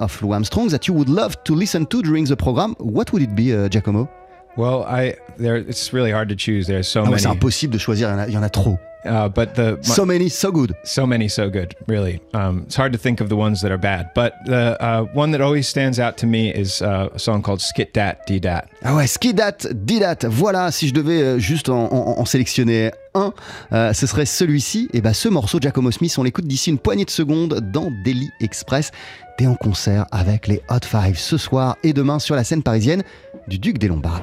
of 0.00 0.20
Louis 0.20 0.34
Armstrong 0.34 0.68
that 0.70 0.86
you 0.86 0.94
would 0.94 1.08
love 1.08 1.36
to 1.44 1.54
listen 1.54 1.86
to 1.92 2.02
during 2.02 2.24
the 2.24 2.36
program, 2.36 2.74
what 2.78 3.12
would 3.12 3.22
it 3.22 3.34
be, 3.34 3.54
uh, 3.54 3.68
Giacomo? 3.68 4.08
Well, 4.56 4.84
I 4.84 5.14
there 5.38 5.56
it's 5.56 5.92
really 5.92 6.10
hard 6.10 6.28
to 6.28 6.36
choose. 6.36 6.66
There's 6.66 6.88
so 6.88 7.00
ah 7.02 7.04
many. 7.04 7.22
C'est 7.22 7.28
impossible 7.28 7.72
de 7.72 7.78
choisir. 7.78 8.08
Il 8.28 8.32
y 8.32 8.36
en 8.36 8.42
a, 8.42 8.50
trop. 8.50 8.78
Uh, 9.04 9.28
but 9.28 9.54
the 9.54 9.78
so 9.82 10.04
many, 10.04 10.28
so 10.28 10.52
good. 10.52 10.74
So 10.84 11.06
many, 11.06 11.28
so 11.28 11.50
good. 11.50 11.74
Really, 11.88 12.20
um, 12.34 12.62
it's 12.66 12.76
hard 12.76 12.92
to 12.92 12.98
think 12.98 13.20
of 13.20 13.28
the 13.28 13.36
ones 13.36 13.60
that 13.62 13.72
are 13.72 13.78
bad. 13.78 14.10
But 14.14 14.32
the 14.46 14.76
uh, 14.80 15.06
one 15.12 15.32
that 15.32 15.40
always 15.40 15.66
stands 15.66 15.98
out 15.98 16.16
to 16.18 16.26
me 16.26 16.50
is 16.50 16.80
uh, 16.82 17.08
a 17.12 17.18
song 17.18 17.42
called 17.42 17.60
Skit 17.60 17.92
Dat 17.94 18.26
Dee 18.26 18.38
Dat. 18.38 18.64
Ah 18.84 18.94
ouais, 18.94 19.08
Skit 19.08 19.36
Dat 19.36 19.66
Dee 19.74 19.98
Dat. 19.98 20.24
Voilà, 20.28 20.70
si 20.70 20.86
je 20.86 20.92
devais 20.92 21.20
euh, 21.20 21.38
juste 21.38 21.68
en, 21.68 21.88
en, 21.92 22.20
en 22.20 22.24
sélectionner 22.24 22.92
un, 23.14 23.32
euh, 23.72 23.92
ce 23.92 24.06
serait 24.06 24.26
celui-ci. 24.26 24.88
Et 24.92 25.00
bah, 25.00 25.14
ce 25.14 25.28
morceau, 25.28 25.58
Giacomo 25.60 25.90
Smith, 25.90 26.14
on 26.18 26.22
l'écoute 26.22 26.46
d'ici 26.46 26.70
une 26.70 26.78
poignée 26.78 27.04
de 27.04 27.10
secondes 27.10 27.60
dans 27.72 27.90
Daily 28.04 28.30
Express. 28.40 28.92
T'es 29.36 29.46
en 29.46 29.56
concert 29.56 30.06
avec 30.12 30.46
les 30.46 30.62
Hot 30.70 30.84
Five 30.84 31.18
ce 31.18 31.36
soir 31.36 31.76
et 31.82 31.92
demain 31.92 32.18
sur 32.18 32.36
la 32.36 32.44
scène 32.44 32.62
parisienne 32.62 33.02
du 33.48 33.58
Duc 33.58 33.78
des 33.78 33.88
Lombards. 33.88 34.22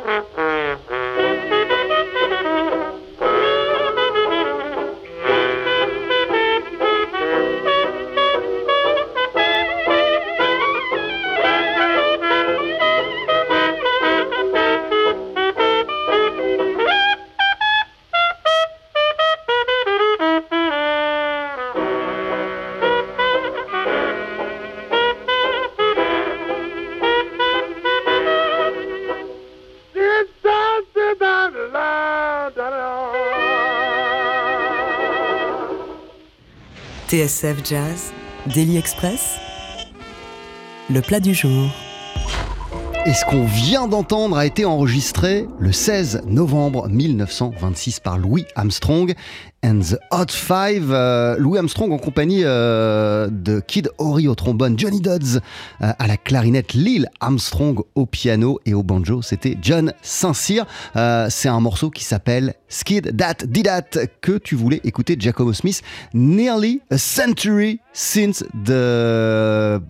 Mm-hmm. 0.00 0.29
TSF 37.10 37.68
Jazz, 37.68 38.12
Daily 38.54 38.76
Express, 38.76 39.34
le 40.88 41.00
plat 41.00 41.18
du 41.18 41.34
jour. 41.34 41.68
Et 43.04 43.12
ce 43.12 43.24
qu'on 43.24 43.46
vient 43.46 43.88
d'entendre 43.88 44.36
a 44.36 44.46
été 44.46 44.64
enregistré 44.64 45.48
le 45.58 45.72
16 45.72 46.22
novembre 46.26 46.88
1926 46.88 47.98
par 47.98 48.16
Louis 48.16 48.44
Armstrong 48.54 49.12
and 49.62 49.80
the 49.80 49.98
Hot 50.10 50.30
Five. 50.30 50.90
Euh, 50.90 51.36
Louis 51.38 51.58
Armstrong 51.58 51.92
en 51.92 51.98
compagnie 51.98 52.42
euh, 52.44 53.28
de 53.30 53.60
Kid 53.60 53.90
Ory 53.98 54.28
au 54.28 54.34
trombone, 54.34 54.78
Johnny 54.78 55.00
Dodds 55.00 55.40
euh, 55.82 55.92
à 55.98 56.06
la 56.06 56.16
clarinette, 56.16 56.72
Lil 56.72 57.08
Armstrong 57.20 57.82
au 57.94 58.06
piano 58.06 58.60
et 58.66 58.74
au 58.74 58.82
banjo, 58.82 59.22
c'était 59.22 59.56
John 59.60 59.92
Saint-Cyr. 60.02 60.66
C'est 61.28 61.48
un 61.48 61.60
morceau 61.60 61.90
qui 61.90 62.04
s'appelle 62.04 62.54
Skid 62.68 63.16
That 63.16 63.46
Did 63.46 63.64
That 63.64 64.06
que 64.20 64.38
tu 64.38 64.54
voulais 64.54 64.80
écouter 64.84 65.16
Giacomo 65.18 65.52
Smith. 65.52 65.82
Nearly 66.14 66.80
a 66.90 66.98
century 66.98 67.80
since 67.92 68.42
the 68.64 69.80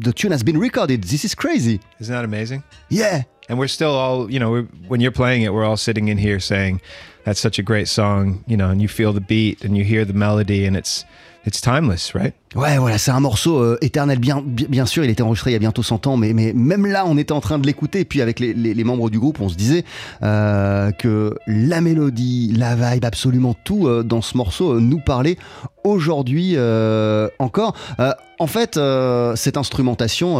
the 0.00 0.12
tune 0.14 0.32
has 0.32 0.42
been 0.42 0.58
recorded. 0.58 1.04
This 1.04 1.24
is 1.24 1.34
crazy. 1.34 1.80
Isn't 2.00 2.14
that 2.14 2.24
amazing? 2.24 2.62
Yeah. 2.90 3.22
And 3.48 3.58
we're 3.58 3.68
still 3.68 3.90
all, 3.90 4.30
you 4.30 4.38
know, 4.38 4.66
when 4.86 5.00
you're 5.00 5.10
playing 5.10 5.42
it, 5.42 5.52
we're 5.52 5.64
all 5.64 5.76
sitting 5.76 6.08
in 6.08 6.18
here 6.18 6.38
saying, 6.38 6.80
that's 7.24 7.40
such 7.40 7.58
a 7.58 7.62
great 7.62 7.88
song, 7.88 8.44
you 8.46 8.56
know, 8.56 8.70
and 8.70 8.80
you 8.80 8.88
feel 8.88 9.12
the 9.12 9.20
beat 9.20 9.64
and 9.64 9.76
you 9.76 9.84
hear 9.84 10.04
the 10.04 10.14
melody 10.14 10.66
and 10.66 10.76
it's 10.76 11.04
it's 11.44 11.60
timeless, 11.60 12.14
right? 12.14 12.34
Ouais, 12.54 12.78
voilà, 12.78 12.98
c'est 12.98 13.12
un 13.12 13.20
morceau 13.20 13.60
euh, 13.60 13.78
éternel. 13.80 14.18
Bien, 14.18 14.42
bien 14.44 14.84
sûr, 14.84 15.04
il 15.04 15.10
était 15.10 15.22
enregistré 15.22 15.50
il 15.50 15.54
y 15.54 15.56
a 15.56 15.60
bientôt 15.60 15.82
100 15.82 16.06
ans, 16.06 16.16
mais, 16.16 16.32
mais 16.32 16.52
même 16.52 16.84
là, 16.84 17.04
on 17.06 17.16
était 17.16 17.32
en 17.32 17.40
train 17.40 17.58
de 17.58 17.66
l'écouter. 17.66 18.04
Puis 18.04 18.20
avec 18.20 18.40
les, 18.40 18.84
membres 18.84 19.08
du 19.08 19.18
groupe, 19.18 19.40
on 19.40 19.48
se 19.48 19.54
disait 19.54 19.84
euh, 20.22 20.90
que 20.90 21.36
la 21.46 21.80
mélodie, 21.80 22.52
la 22.56 22.74
vibe, 22.74 23.04
absolument 23.04 23.54
tout 23.64 23.86
euh, 23.86 24.02
dans 24.02 24.20
ce 24.20 24.36
morceau 24.36 24.80
nous 24.80 25.00
parlait 25.00 25.36
aujourd'hui 25.84 26.54
euh, 26.56 27.28
encore. 27.38 27.74
en 28.38 28.46
fait, 28.46 28.78
cette 29.36 29.56
instrumentation, 29.56 30.38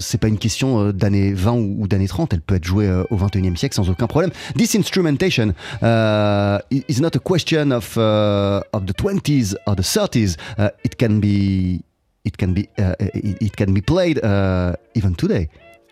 c'est 0.00 0.18
pas 0.18 0.28
une 0.28 0.38
question 0.38 0.92
d'année 0.92 1.32
20 1.32 1.52
ou, 1.52 1.76
ou 1.80 1.88
d'année 1.88 2.08
30, 2.08 2.34
elle 2.34 2.40
peut 2.40 2.56
être 2.56 2.64
jouée 2.64 2.90
au 3.10 3.16
21e 3.16 3.56
siècle 3.56 3.76
sans 3.76 3.88
aucun 3.88 4.06
problème. 4.06 4.30
This 4.56 4.74
instrumentation 4.74 5.54
is 5.82 7.00
not 7.00 7.10
a 7.14 7.20
question 7.22 7.70
of, 7.70 7.96
of 7.96 8.86
the 8.86 8.94
20s 8.94 9.54
or 9.66 9.76
the 9.76 9.82
30s. 9.82 10.36
it 10.84 10.96
can 10.96 11.20
be 11.20 11.82
it 12.24 12.36
can 12.36 12.52
be 12.52 12.68
uh, 12.78 12.94
it, 13.00 13.42
it, 13.42 13.56
can 13.56 13.72
be 13.72 13.80
played 13.80 14.22
uh, 14.24 14.74
even 14.94 15.14
today 15.14 15.48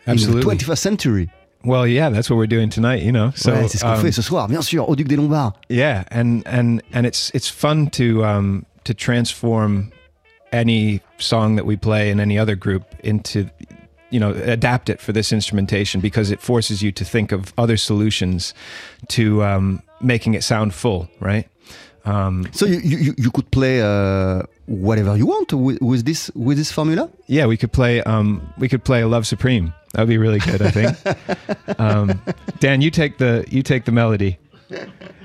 Absolutely. 0.06 0.42
in 0.42 0.58
the 0.58 0.64
21st 0.64 0.78
century. 0.78 1.30
Well, 1.64 1.86
yeah, 1.86 2.08
that's 2.08 2.30
what 2.30 2.36
we're 2.36 2.46
doing 2.46 2.70
tonight, 2.70 3.02
you 3.02 3.12
know. 3.12 3.32
So 3.34 3.52
ouais, 3.52 3.68
c'est 3.68 3.78
ce 3.78 3.84
qu'on 3.84 3.94
um, 3.94 4.00
fait 4.00 4.12
ce 4.12 4.22
soir, 4.22 4.48
bien 4.48 4.62
sûr, 4.62 4.88
au 4.88 4.94
Duc 4.94 5.08
des 5.08 5.16
Lombards. 5.16 5.54
Yeah, 5.68 6.04
and 6.10 6.42
and 6.46 6.82
and 6.92 7.04
it's 7.04 7.30
it's 7.34 7.48
fun 7.48 7.90
to 7.90 8.24
um 8.24 8.64
to 8.84 8.94
transform 8.94 9.92
any 10.52 11.00
song 11.18 11.56
that 11.56 11.66
we 11.66 11.76
play 11.76 12.10
in 12.10 12.20
any 12.20 12.38
other 12.38 12.54
group 12.54 12.84
into 13.02 13.50
you 14.10 14.20
know 14.20 14.32
adapt 14.32 14.88
it 14.88 15.00
for 15.00 15.12
this 15.12 15.32
instrumentation 15.32 16.00
because 16.00 16.30
it 16.30 16.40
forces 16.40 16.82
you 16.82 16.92
to 16.92 17.04
think 17.04 17.32
of 17.32 17.52
other 17.58 17.76
solutions 17.76 18.54
to 19.08 19.42
um, 19.42 19.82
making 20.00 20.34
it 20.34 20.44
sound 20.44 20.74
full, 20.74 21.08
right? 21.20 21.48
Um, 22.04 22.48
so 22.52 22.64
you, 22.64 22.78
you, 22.78 23.14
you 23.18 23.30
could 23.30 23.50
play 23.50 23.82
uh, 23.82 24.42
whatever 24.66 25.16
you 25.16 25.26
want 25.26 25.52
with, 25.52 25.80
with, 25.82 26.06
this 26.06 26.30
with 26.34 26.56
this 26.56 26.72
formula. 26.72 27.10
Yeah, 27.26 27.46
we 27.46 27.56
could 27.56 27.72
play 27.72 28.00
um, 28.02 28.52
we 28.58 28.68
could 28.68 28.84
play 28.84 29.04
Love 29.04 29.26
Supreme. 29.26 29.74
That 29.92 30.02
would 30.02 30.08
be 30.08 30.18
really 30.18 30.38
good, 30.38 30.62
I 30.62 30.70
think. 30.70 31.78
um, 31.80 32.20
Dan, 32.60 32.80
you 32.80 32.90
take 32.90 33.18
the 33.18 33.44
you 33.48 33.62
take 33.62 33.84
the 33.84 33.92
melody. 33.92 34.38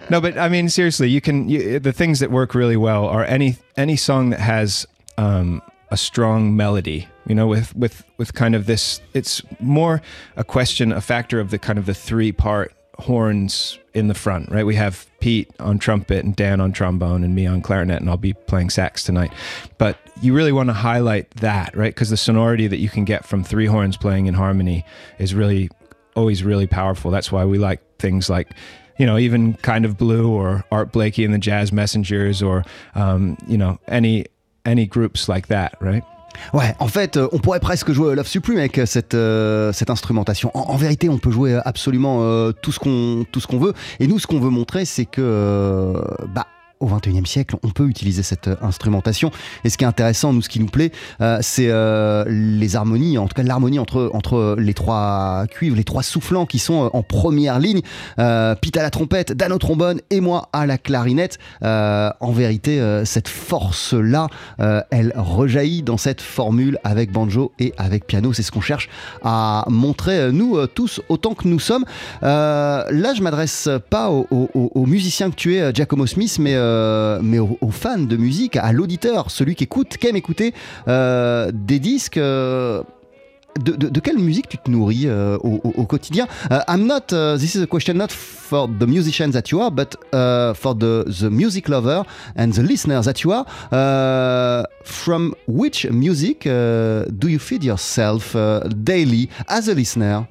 No, 0.10 0.22
but 0.22 0.38
I 0.38 0.50
mean 0.50 0.70
seriously, 0.70 1.10
you 1.10 1.22
can 1.22 1.50
you, 1.50 1.80
the 1.80 1.94
things 1.94 2.20
that 2.20 2.32
work 2.32 2.56
really 2.56 2.78
well 2.78 3.06
are 3.06 3.24
any 3.26 3.58
any 3.76 3.96
song 3.96 4.30
that 4.30 4.40
has 4.40 4.86
um, 5.18 5.62
a 5.92 5.98
strong 5.98 6.56
melody. 6.56 7.08
You 7.28 7.36
know, 7.36 7.48
with 7.48 7.76
with 7.76 8.04
with 8.18 8.34
kind 8.34 8.56
of 8.56 8.66
this. 8.66 9.02
It's 9.14 9.42
more 9.60 10.02
a 10.38 10.44
question, 10.44 10.92
a 10.92 11.02
factor 11.02 11.40
of 11.40 11.52
the 11.52 11.60
kind 11.60 11.78
of 11.78 11.86
the 11.86 11.94
three 11.94 12.32
part 12.32 12.74
horns 13.00 13.80
in 13.94 14.08
the 14.08 14.14
front, 14.14 14.52
right? 14.52 14.66
We 14.66 14.76
have 14.76 15.06
Pete 15.20 15.50
on 15.60 15.78
trumpet 15.78 16.26
and 16.26 16.36
Dan 16.36 16.60
on 16.60 16.72
trombone 16.72 17.24
and 17.24 17.36
me 17.36 17.46
on 17.46 17.62
clarinet, 17.62 18.02
and 18.02 18.10
I'll 18.10 18.18
be 18.18 18.34
playing 18.34 18.70
sax 18.70 19.04
tonight. 19.04 19.32
But 19.78 19.98
you 20.22 20.34
really 20.34 20.52
want 20.52 20.70
to 20.70 20.74
highlight 20.74 21.30
that, 21.38 21.76
right? 21.76 21.94
Because 21.94 22.10
the 22.10 22.18
sonority 22.18 22.68
that 22.68 22.78
you 22.78 22.90
can 22.90 23.06
get 23.06 23.26
from 23.26 23.44
three 23.44 23.68
horns 23.68 23.98
playing 23.98 24.26
in 24.26 24.34
harmony 24.34 24.86
is 25.20 25.34
really 25.36 25.70
always 26.16 26.44
really 26.44 26.68
powerful. 26.68 27.12
That's 27.12 27.32
why 27.32 27.46
we 27.46 27.58
like 27.58 27.82
things 27.98 28.30
like 28.30 28.50
you 28.98 29.06
know, 29.06 29.18
even 29.18 29.56
kind 29.56 29.86
of 29.86 29.98
blue 29.98 30.32
or 30.32 30.64
Art 30.72 30.92
Blakey 30.92 31.26
and 31.26 31.34
the 31.34 31.40
Jazz 31.40 31.72
Messengers 31.72 32.42
or, 32.42 32.64
um, 32.96 33.38
you 33.48 33.58
know, 33.58 33.80
any, 33.88 34.26
any 34.66 34.86
groups 34.86 35.28
like 35.28 35.48
that, 35.48 35.76
right? 35.82 36.04
Ouais, 36.54 36.76
en 36.80 36.88
fait, 36.88 37.18
euh, 37.18 37.28
on 37.32 37.40
pourrait 37.40 37.60
presque 37.60 37.92
jouer 37.92 38.16
Love 38.16 38.28
Supreme 38.28 38.58
avec 38.58 38.78
euh, 38.78 38.86
cette, 38.86 39.14
euh, 39.14 39.72
cette 39.74 39.90
instrumentation. 39.90 40.52
En, 40.54 40.78
vérité, 40.78 41.10
on 41.10 41.18
peut 41.18 41.32
jouer 41.32 41.60
absolument 41.66 42.52
tout 42.62 42.72
ce 42.72 42.80
qu'on 42.80 43.26
tout 43.32 43.60
veut. 43.60 43.74
Et 44.00 44.08
nous, 44.08 44.20
ce 44.20 44.28
qu'on 44.28 44.40
veut 44.40 44.50
montrer, 44.50 44.86
c'est 44.86 45.06
que 45.06 45.94
bah 46.34 46.48
au 46.84 46.90
21e 46.90 47.26
siècle, 47.26 47.56
on 47.64 47.70
peut 47.70 47.88
utiliser 47.88 48.24
cette 48.24 48.50
euh, 48.50 48.56
instrumentation. 48.62 49.32
Et 49.64 49.70
ce 49.70 49.78
qui 49.78 49.86
est 49.86 49.88
intéressant, 49.88 50.34
nous, 50.34 50.42
ce 50.42 50.50
qui 50.50 50.60
nous 50.60 50.68
plaît, 50.68 50.92
euh, 51.22 51.38
c'est 51.42 51.68
euh, 51.70 52.26
les 52.28 52.76
harmonies, 52.76 53.18
en 53.18 53.28
tout 53.28 53.36
cas 53.36 53.44
l'harmonie 53.44 53.80
entre, 53.80 54.12
entre 54.14 54.56
les 54.60 54.74
trois 54.74 55.46
cuivres, 55.50 55.78
les 55.78 55.84
trois 55.86 56.04
soufflants 56.04 56.46
qui 56.46 56.60
sont 56.60 56.90
en 56.92 57.04
première 57.04 57.60
ligne. 57.60 57.82
Pete 58.18 58.78
à 58.78 58.82
la 58.82 58.90
trompette, 58.90 59.32
Dan 59.32 59.54
au 59.54 59.58
trombone 59.58 60.02
et 60.10 60.20
moi 60.20 60.50
à 60.52 60.66
la 60.66 60.78
clarinette. 60.78 61.38
en 61.62 62.32
vérité, 62.32 63.02
cette 63.06 63.28
force-là, 63.28 64.28
elle 64.92 65.14
rejaillit 65.16 65.84
dans 65.84 65.98
cette 65.98 66.22
formule 66.22 66.78
avec 66.84 67.12
banjo 67.12 67.52
et 67.60 67.74
avec 67.78 68.08
piano. 68.08 68.34
C'est 68.34 68.44
ce 68.44 68.52
qu'on 68.52 68.62
cherche 68.62 68.90
à 69.24 69.66
montrer, 69.70 70.32
nous 70.32 70.66
tous, 70.68 71.02
autant 71.10 71.34
que 71.34 71.48
nous 71.48 71.60
sommes. 71.60 71.86
là, 72.22 73.14
je 73.16 73.22
m'adresse 73.22 73.70
pas 73.90 74.10
aux, 74.10 74.86
musiciens 74.86 75.30
que 75.30 75.36
tu 75.36 75.56
es, 75.56 75.74
Giacomo 75.74 76.06
Smith, 76.08 76.38
mais 76.40 76.56
euh, 76.74 77.20
mais 77.22 77.40
aux, 77.40 77.58
fans 77.72 78.00
de 78.00 78.18
musique, 78.18 78.56
à 78.58 78.72
l'auditeur, 78.72 79.32
celui 79.32 79.56
qui 79.56 79.66
écoute, 79.66 79.98
qui 79.98 80.08
aime 80.08 80.16
écouter 80.16 80.54
euh, 80.88 81.52
des 81.54 81.80
disques. 81.80 82.18
Euh, 82.18 82.84
de, 83.60 83.74
de, 83.74 83.88
de, 83.88 84.00
quelle 84.00 84.18
musique 84.18 84.50
tu 84.50 84.58
te 84.58 84.68
nourris 84.68 85.04
euh, 85.06 85.38
au, 85.44 85.62
au, 85.64 85.86
quotidien? 85.86 86.28
Uh, 86.50 86.62
I'm 86.68 86.88
not, 86.88 87.14
uh, 87.14 87.38
this 87.38 87.54
is 87.54 87.62
a 87.62 87.68
question 87.68 87.94
not 87.94 88.12
for 88.12 88.68
the 88.68 88.88
musicians 88.88 89.34
that 89.34 89.52
you 89.52 89.62
are, 89.62 89.70
but 89.70 89.96
uh, 90.12 90.56
for 90.56 90.74
the, 90.74 91.06
the 91.06 91.30
music 91.30 91.70
lover 91.70 92.04
and 92.36 92.52
the 92.54 92.64
listeners 92.64 93.06
that 93.06 93.24
you 93.24 93.32
are. 93.32 93.46
Uh, 93.72 94.64
from 94.84 95.36
which 95.48 95.88
music 95.92 96.46
do 96.46 97.28
you 97.28 97.38
feed 97.38 97.64
yourself 97.64 98.36
daily 98.84 99.30
as 99.48 99.68
a 99.68 99.76
listener? 99.76 100.28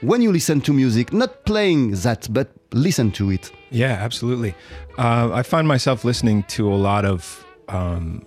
When 0.00 0.22
you 0.22 0.30
listen 0.30 0.60
to 0.60 0.72
music, 0.72 1.12
not 1.12 1.44
playing 1.44 1.92
that, 2.02 2.28
but 2.30 2.48
listen 2.72 3.10
to 3.12 3.30
it. 3.30 3.50
Yeah, 3.74 3.98
absolutely. 4.00 4.54
Uh, 4.96 5.30
I 5.32 5.42
find 5.42 5.66
myself 5.66 6.04
listening 6.04 6.44
to 6.44 6.72
a 6.72 6.76
lot 6.76 7.04
of 7.04 7.44
um, 7.68 8.24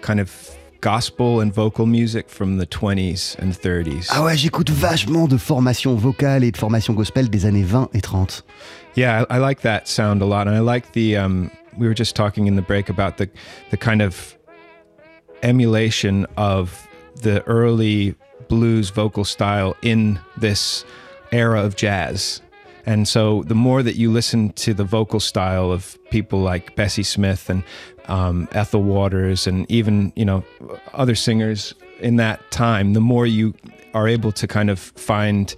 kind 0.00 0.18
of 0.18 0.56
gospel 0.80 1.40
and 1.40 1.52
vocal 1.52 1.84
music 1.84 2.30
from 2.30 2.56
the 2.56 2.66
20s 2.66 3.36
and 3.38 3.52
30s. 3.52 4.08
Ah 4.10 4.24
ouais, 4.24 4.36
j'écoute 4.36 4.70
vachement 4.70 5.28
de 5.28 5.36
formation 5.36 5.94
vocale 5.94 6.42
et 6.42 6.52
de 6.52 6.56
formation 6.56 6.94
gospel 6.94 7.28
des 7.28 7.44
années 7.44 7.64
20 7.64 7.90
et 7.92 8.00
30. 8.00 8.42
Yeah, 8.94 9.24
I, 9.28 9.36
I 9.36 9.38
like 9.38 9.60
that 9.60 9.88
sound 9.88 10.22
a 10.22 10.24
lot, 10.24 10.48
and 10.48 10.56
I 10.56 10.60
like 10.60 10.92
the. 10.92 11.16
Um, 11.16 11.50
we 11.76 11.86
were 11.86 11.94
just 11.94 12.16
talking 12.16 12.46
in 12.46 12.56
the 12.56 12.62
break 12.62 12.88
about 12.88 13.18
the 13.18 13.28
the 13.70 13.76
kind 13.76 14.00
of 14.00 14.36
emulation 15.42 16.26
of 16.36 16.88
the 17.22 17.42
early 17.46 18.14
blues 18.48 18.90
vocal 18.90 19.24
style 19.24 19.76
in 19.82 20.18
this 20.40 20.84
era 21.30 21.62
of 21.62 21.76
jazz. 21.76 22.40
And 22.88 23.06
so 23.06 23.42
the 23.42 23.54
more 23.54 23.82
that 23.82 23.96
you 23.96 24.10
listen 24.10 24.48
to 24.54 24.72
the 24.72 24.82
vocal 24.82 25.20
style 25.20 25.70
of 25.70 25.98
people 26.08 26.40
like 26.40 26.74
Bessie 26.74 27.02
Smith 27.02 27.50
and 27.50 27.62
um, 28.06 28.48
Ethel 28.52 28.82
Waters 28.82 29.46
and 29.46 29.70
even, 29.70 30.10
you 30.16 30.24
know, 30.24 30.42
other 30.94 31.14
singers 31.14 31.74
in 32.00 32.16
that 32.16 32.50
time, 32.50 32.94
the 32.94 33.00
more 33.02 33.26
you 33.26 33.52
are 33.92 34.08
able 34.08 34.32
to 34.32 34.46
kind 34.46 34.70
of 34.70 34.78
find 34.78 35.54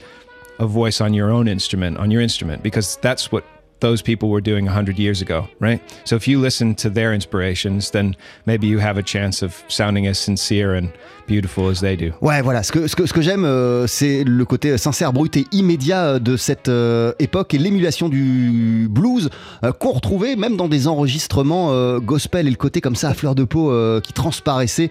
a 0.58 0.66
voice 0.66 1.00
on 1.00 1.14
your 1.14 1.30
own 1.30 1.46
instrument, 1.46 1.98
on 1.98 2.10
your 2.10 2.20
instrument, 2.20 2.64
because 2.64 2.96
that's 2.96 3.30
what 3.30 3.44
those 3.78 4.02
people 4.02 4.28
were 4.28 4.40
doing 4.40 4.64
100 4.64 4.98
years 4.98 5.22
ago, 5.22 5.48
right? 5.60 5.80
So 6.04 6.16
if 6.16 6.26
you 6.26 6.40
listen 6.40 6.74
to 6.76 6.90
their 6.90 7.14
inspirations, 7.14 7.92
then 7.92 8.16
maybe 8.44 8.66
you 8.66 8.80
have 8.80 8.98
a 8.98 9.04
chance 9.04 9.40
of 9.40 9.62
sounding 9.68 10.08
as 10.08 10.18
sincere 10.18 10.74
and 10.74 10.92
beautiful 11.30 11.70
as 11.70 11.80
they 11.80 11.96
do. 11.96 12.12
Ouais, 12.20 12.42
voilà. 12.42 12.62
Ce 12.62 12.72
que, 12.72 12.88
ce 12.88 12.96
que, 12.96 13.06
ce 13.06 13.12
que 13.12 13.22
j'aime, 13.22 13.44
euh, 13.44 13.86
c'est 13.86 14.24
le 14.24 14.44
côté 14.44 14.76
sincère, 14.78 15.12
brut 15.12 15.36
et 15.36 15.46
immédiat 15.52 16.04
euh, 16.04 16.18
de 16.18 16.36
cette 16.36 16.68
euh, 16.68 17.12
époque 17.20 17.54
et 17.54 17.58
l'émulation 17.58 18.08
du 18.08 18.88
blues 18.90 19.30
qu'on 19.78 19.92
retrouvait 19.92 20.36
même 20.36 20.56
dans 20.56 20.68
des 20.68 20.88
enregistrements 20.88 21.98
gospel 21.98 22.46
et 22.46 22.50
le 22.50 22.56
côté 22.56 22.80
comme 22.80 22.96
ça 22.96 23.10
à 23.10 23.14
fleur 23.14 23.34
de 23.34 23.44
peau 23.44 23.72
qui 24.00 24.12
transparaissait 24.12 24.90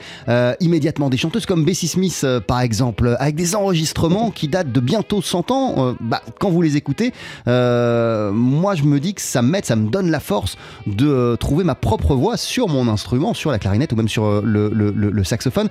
immédiatement. 0.60 1.10
Des 1.10 1.18
chanteuses 1.18 1.46
comme 1.46 1.66
Bessie 1.66 1.88
Smith, 1.88 2.26
par 2.48 2.62
exemple, 2.62 3.16
avec 3.20 3.36
des 3.36 3.56
enregistrements 3.56 4.32
qui 4.32 4.48
datent 4.48 4.72
de 4.72 4.80
bientôt 4.80 5.22
100 5.22 5.52
ans. 5.52 5.96
bah, 6.00 6.22
quand 6.40 6.50
vous 6.50 6.62
les 6.62 6.78
écoutez, 6.78 7.14
moi, 7.48 8.76
je 8.76 8.84
me 8.84 9.00
dis 9.00 9.14
que 9.14 9.22
ça 9.22 9.42
m'aide, 9.42 9.66
ça 9.66 9.76
me 9.76 9.90
donne 9.90 10.12
la 10.12 10.20
force 10.20 10.58
de 10.88 11.36
trouver 11.40 11.64
ma 11.64 11.76
propre 11.76 12.16
voix 12.16 12.38
sur 12.38 12.68
mon 12.68 12.88
instrument, 12.88 13.34
sur 13.34 13.52
la 13.52 13.60
clarinette 13.60 13.92
ou 13.94 13.96
même 13.96 14.10
sur 14.10 14.42
le, 14.42 15.24
saxophone, 15.24 15.70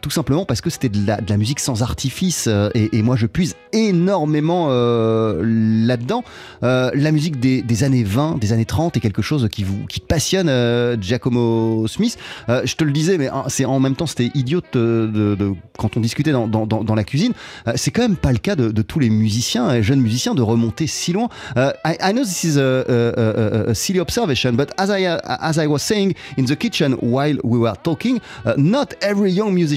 tout 0.00 0.10
simplement 0.10 0.44
parce 0.44 0.60
que 0.60 0.70
c'était 0.70 0.88
de 0.88 1.06
la, 1.06 1.20
de 1.20 1.28
la 1.30 1.36
musique 1.36 1.60
sans 1.60 1.82
artifice 1.82 2.46
euh, 2.48 2.70
et, 2.74 3.02
moi 3.02 3.16
je 3.16 3.26
puise 3.26 3.54
énormément 3.72 4.68
euh, 4.70 5.42
là-dedans. 5.44 6.24
Euh, 6.62 6.90
la 6.94 7.12
musique 7.12 7.40
des, 7.40 7.62
des 7.62 7.84
années 7.84 8.04
20, 8.04 8.38
des 8.38 8.52
années 8.52 8.64
30 8.64 8.96
est 8.96 9.00
quelque 9.00 9.22
chose 9.22 9.48
qui 9.50 9.64
vous 9.64 9.86
qui 9.88 10.00
passionne, 10.00 10.48
euh, 10.48 10.96
Giacomo 11.00 11.86
Smith. 11.86 12.18
Euh, 12.48 12.62
je 12.64 12.74
te 12.76 12.84
le 12.84 12.92
disais, 12.92 13.18
mais 13.18 13.28
hein, 13.28 13.44
c'est 13.48 13.64
en 13.64 13.80
même 13.80 13.94
temps 13.94 14.06
c'était 14.06 14.30
idiot 14.34 14.60
de, 14.72 15.36
quand 15.78 15.96
on 15.96 16.00
discutait 16.00 16.32
dans, 16.32 16.48
dans- 16.48 16.66
dans- 16.66 16.94
la 16.94 17.04
cuisine. 17.04 17.32
Euh, 17.68 17.72
c'est 17.76 17.90
quand 17.92 18.02
même 18.02 18.16
pas 18.16 18.32
le 18.32 18.38
cas 18.38 18.56
de, 18.56 18.82
tous 18.82 18.98
les 18.98 19.10
musiciens 19.10 19.80
jeunes 19.82 20.00
musiciens 20.00 20.34
de 20.34 20.42
remonter 20.42 20.86
si 20.86 21.12
loin. 21.12 21.28
I, 21.56 22.12
know 22.12 22.24
this 22.24 22.44
is 22.44 22.58
a, 22.58 23.74
silly 23.74 24.00
observation, 24.00 24.52
but 24.54 24.70
as 24.78 24.88
I 24.90 25.06
as 25.06 25.58
I 25.58 25.66
was 25.66 25.80
saying 25.80 26.14
in 26.36 26.44
the 26.44 26.56
kitchen 26.56 26.96
while 27.00 27.36
we 27.44 27.58
were 27.58 27.76
talking, 27.82 28.18
uh, 28.44 28.54
not 28.56 28.94
every 29.00 29.30
young 29.30 29.52
musician 29.52 29.67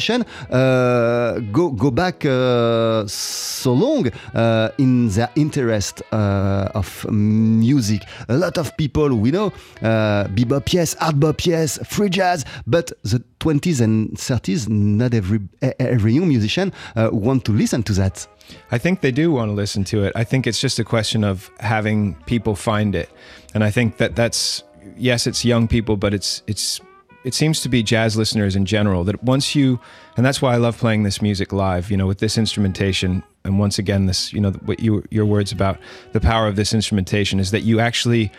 uh, 0.51 1.39
go 1.51 1.71
go 1.71 1.91
back 1.91 2.25
uh, 2.25 3.05
so 3.07 3.73
long 3.73 4.07
uh, 4.33 4.69
in 4.77 5.09
their 5.09 5.29
interest 5.35 6.01
of 6.11 7.05
music. 7.11 8.01
A 8.29 8.37
lot 8.37 8.57
of 8.57 8.75
people 8.77 9.09
we 9.15 9.31
know, 9.31 9.51
bebop 9.81 10.73
yes, 10.73 10.93
hard 10.95 11.19
bop 11.19 11.45
yes, 11.45 11.79
free 11.85 12.09
jazz, 12.09 12.45
but 12.67 12.91
the 13.03 13.23
20s 13.39 13.81
and 13.81 14.15
30s, 14.17 14.69
not 14.69 15.13
every 15.13 15.39
every 15.79 16.13
young 16.13 16.27
musician 16.27 16.71
want 16.95 17.45
to 17.45 17.51
listen 17.51 17.83
to 17.83 17.93
that. 17.93 18.27
I 18.71 18.77
think 18.77 19.01
they 19.01 19.11
do 19.11 19.31
want 19.31 19.49
to 19.49 19.53
listen 19.53 19.83
to 19.85 20.03
it. 20.03 20.13
I 20.15 20.23
think 20.23 20.45
it's 20.45 20.59
just 20.59 20.79
a 20.79 20.83
question 20.83 21.23
of 21.23 21.49
having 21.59 22.15
people 22.25 22.55
find 22.55 22.95
it, 22.95 23.09
and 23.53 23.63
I 23.63 23.71
think 23.71 23.97
that 23.97 24.15
that's 24.15 24.63
yes, 24.97 25.27
it's 25.27 25.43
young 25.45 25.67
people, 25.67 25.97
but 25.97 26.13
it's 26.13 26.43
it's 26.47 26.81
it 27.23 27.33
seems 27.33 27.61
to 27.61 27.69
be 27.69 27.83
jazz 27.83 28.17
listeners 28.17 28.55
in 28.55 28.65
general 28.65 29.03
that 29.03 29.23
once 29.23 29.55
you 29.55 29.79
and 30.17 30.25
that's 30.25 30.41
why 30.41 30.53
I 30.53 30.57
love 30.57 30.77
playing 30.77 31.03
this 31.03 31.21
music 31.21 31.53
live. 31.53 31.89
You 31.89 31.97
know, 31.97 32.07
with 32.07 32.19
this 32.19 32.37
instrumentation, 32.37 33.23
and 33.45 33.59
once 33.59 33.79
again, 33.79 34.05
this 34.05 34.33
you 34.33 34.41
know 34.41 34.51
what 34.51 34.79
you 34.79 35.03
your 35.09 35.25
words 35.25 35.51
about 35.51 35.79
the 36.11 36.19
power 36.19 36.47
of 36.47 36.55
this 36.55 36.73
instrumentation 36.73 37.39
is 37.39 37.51
that 37.51 37.61
you 37.61 37.79
actually 37.79 38.31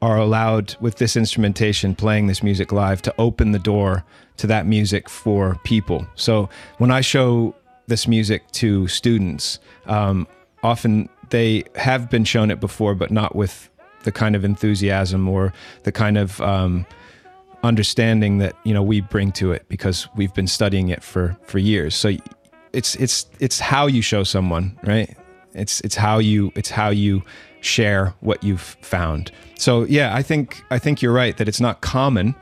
are 0.00 0.16
allowed 0.16 0.76
with 0.80 0.96
this 0.96 1.16
instrumentation 1.16 1.94
playing 1.94 2.28
this 2.28 2.42
music 2.42 2.70
live 2.70 3.02
to 3.02 3.14
open 3.18 3.52
the 3.52 3.58
door 3.58 4.04
to 4.36 4.46
that 4.46 4.64
music 4.64 5.08
for 5.08 5.58
people. 5.64 6.06
So 6.14 6.48
when 6.78 6.92
I 6.92 7.00
show 7.00 7.54
this 7.88 8.06
music 8.06 8.48
to 8.52 8.86
students, 8.86 9.58
um, 9.86 10.28
often 10.62 11.08
they 11.30 11.64
have 11.74 12.08
been 12.08 12.24
shown 12.24 12.50
it 12.50 12.60
before, 12.60 12.94
but 12.94 13.10
not 13.10 13.34
with 13.34 13.68
the 14.04 14.12
kind 14.12 14.36
of 14.36 14.44
enthusiasm 14.44 15.28
or 15.28 15.52
the 15.82 15.92
kind 15.92 16.16
of 16.16 16.40
um, 16.40 16.86
understanding 17.62 18.38
that 18.38 18.56
you 18.64 18.72
know 18.72 18.82
we 18.82 19.00
bring 19.00 19.32
to 19.32 19.52
it 19.52 19.64
because 19.68 20.08
we've 20.16 20.34
been 20.34 20.46
studying 20.46 20.88
it 20.88 21.02
for 21.02 21.36
for 21.42 21.58
years. 21.58 21.94
So 21.94 22.12
it's 22.72 22.94
it's 22.96 23.26
it's 23.40 23.58
how 23.58 23.86
you 23.86 24.02
show 24.02 24.24
someone, 24.24 24.78
right? 24.84 25.16
It's 25.54 25.80
it's 25.80 25.96
how 25.96 26.18
you 26.18 26.52
it's 26.54 26.70
how 26.70 26.90
you 26.90 27.22
share 27.60 28.14
what 28.20 28.42
you've 28.42 28.76
found. 28.82 29.32
So 29.58 29.84
yeah, 29.84 30.14
I 30.14 30.22
think 30.22 30.62
I 30.70 30.78
think 30.78 31.02
you're 31.02 31.12
right 31.12 31.36
that 31.36 31.48
it's 31.48 31.60
not 31.60 31.80
common, 31.80 32.34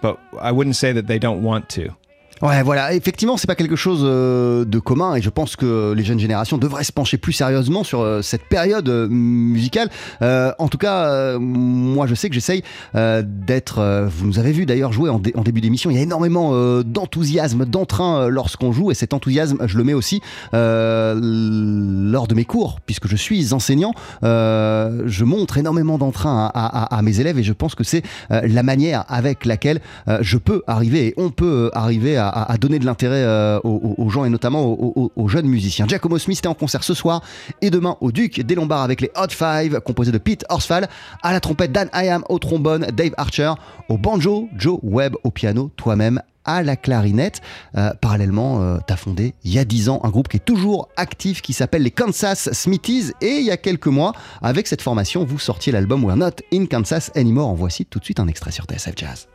but 0.00 0.20
I 0.38 0.52
wouldn't 0.52 0.76
say 0.76 0.92
that 0.92 1.06
they 1.06 1.18
don't 1.18 1.42
want 1.42 1.68
to. 1.70 1.94
Ouais, 2.42 2.62
voilà. 2.64 2.92
Effectivement, 2.94 3.36
c'est 3.36 3.46
pas 3.46 3.54
quelque 3.54 3.76
chose 3.76 4.00
euh, 4.02 4.64
de 4.64 4.78
commun 4.80 5.14
et 5.14 5.22
je 5.22 5.30
pense 5.30 5.54
que 5.54 5.92
les 5.96 6.02
jeunes 6.02 6.18
générations 6.18 6.58
devraient 6.58 6.82
se 6.82 6.90
pencher 6.92 7.16
plus 7.16 7.32
sérieusement 7.32 7.84
sur 7.84 8.00
euh, 8.00 8.20
cette 8.20 8.42
période 8.48 8.88
euh, 8.88 9.06
musicale. 9.08 9.88
En 10.20 10.68
tout 10.68 10.78
cas, 10.78 11.38
moi, 11.38 12.06
je 12.06 12.14
sais 12.14 12.28
que 12.28 12.34
j'essaye 12.34 12.62
d'être. 12.94 14.08
vous 14.08 14.26
nous 14.26 14.38
avez 14.38 14.52
vu 14.52 14.66
d'ailleurs 14.66 14.92
jouer 14.92 15.08
en, 15.10 15.18
dé- 15.18 15.32
en 15.36 15.42
début 15.42 15.60
d'émission. 15.60 15.90
Il 15.90 15.96
y 15.96 16.00
a 16.00 16.02
énormément 16.02 16.52
d'enthousiasme, 16.82 17.64
d'entrain 17.64 18.28
lorsqu'on 18.28 18.72
joue 18.72 18.90
et 18.90 18.94
cet 18.94 19.14
enthousiasme, 19.14 19.58
je 19.66 19.76
le 19.78 19.84
mets 19.84 19.94
aussi 19.94 20.20
lors 20.52 22.26
de 22.26 22.34
mes 22.34 22.44
cours, 22.44 22.80
puisque 22.84 23.06
je 23.08 23.16
suis 23.16 23.52
enseignant. 23.52 23.92
Je 24.22 25.24
montre 25.24 25.58
énormément 25.58 25.98
d'entrain 25.98 26.50
à, 26.54 26.96
à- 26.96 27.02
mes 27.02 27.20
élèves 27.20 27.38
et 27.38 27.42
je 27.42 27.52
pense 27.52 27.74
que 27.74 27.84
c'est 27.84 28.02
la 28.30 28.62
manière 28.62 29.04
avec 29.08 29.44
laquelle 29.44 29.80
je 30.20 30.38
peux 30.38 30.62
arriver 30.66 31.08
et 31.08 31.14
on 31.16 31.30
peut 31.30 31.70
arriver 31.74 32.16
à, 32.16 32.28
à- 32.32 32.56
donner 32.58 32.78
de 32.78 32.86
l'intérêt 32.86 33.22
euh, 33.22 33.58
aux, 33.62 34.08
gens 34.08 34.24
et 34.24 34.28
notamment 34.28 34.64
aux, 34.64 35.28
jeunes 35.28 35.46
musiciens. 35.46 35.86
Giacomo 35.86 36.18
Smith 36.18 36.40
est 36.42 36.48
en 36.48 36.54
concert 36.54 36.84
ce 36.84 36.94
soir 36.94 37.22
et 37.60 37.70
demain 37.70 37.96
au 38.00 38.12
Duc 38.12 38.40
des 38.40 38.54
Lombards 38.54 38.82
avec 38.82 39.00
les 39.00 39.10
Hot 39.16 39.30
Five 39.30 39.80
composés 39.80 40.12
de 40.12 40.18
Pete 40.18 40.44
Horsfall, 40.48 40.88
à 41.22 41.32
la 41.32 41.40
trompette 41.40 41.72
Dan 41.72 41.88
Hyam, 41.94 42.24
au 42.28 42.38
trombone 42.38 42.86
Dave 42.92 43.12
Archer, 43.16 43.52
au 43.88 43.98
banjo 43.98 44.48
Joe 44.56 44.78
Webb, 44.82 45.14
au 45.24 45.30
piano 45.30 45.70
toi-même 45.76 46.20
à 46.44 46.62
la 46.62 46.76
clarinette. 46.76 47.40
Euh, 47.76 47.92
parallèlement, 48.00 48.62
euh, 48.62 48.78
t'as 48.86 48.96
fondé 48.96 49.34
il 49.44 49.52
y 49.52 49.58
a 49.58 49.64
10 49.64 49.88
ans 49.88 50.00
un 50.04 50.10
groupe 50.10 50.28
qui 50.28 50.36
est 50.38 50.44
toujours 50.44 50.88
actif 50.96 51.42
qui 51.42 51.52
s'appelle 51.52 51.82
les 51.82 51.90
Kansas 51.90 52.52
Smithies 52.52 53.12
et 53.20 53.38
il 53.38 53.44
y 53.44 53.50
a 53.50 53.56
quelques 53.56 53.86
mois, 53.86 54.12
avec 54.40 54.66
cette 54.66 54.82
formation, 54.82 55.24
vous 55.24 55.38
sortiez 55.38 55.72
l'album 55.72 56.04
We're 56.04 56.16
Not 56.16 56.42
in 56.52 56.66
Kansas 56.66 57.10
Anymore. 57.14 57.48
En 57.48 57.54
voici 57.54 57.86
tout 57.86 57.98
de 57.98 58.04
suite 58.04 58.20
un 58.20 58.28
extrait 58.28 58.50
sur 58.50 58.64
TSF 58.64 58.94
Jazz. 58.96 59.28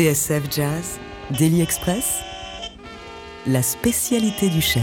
TSF 0.00 0.50
Jazz, 0.50 0.98
Daily 1.38 1.60
Express, 1.60 2.20
la 3.46 3.60
spécialité 3.60 4.48
du 4.48 4.62
chef. 4.62 4.82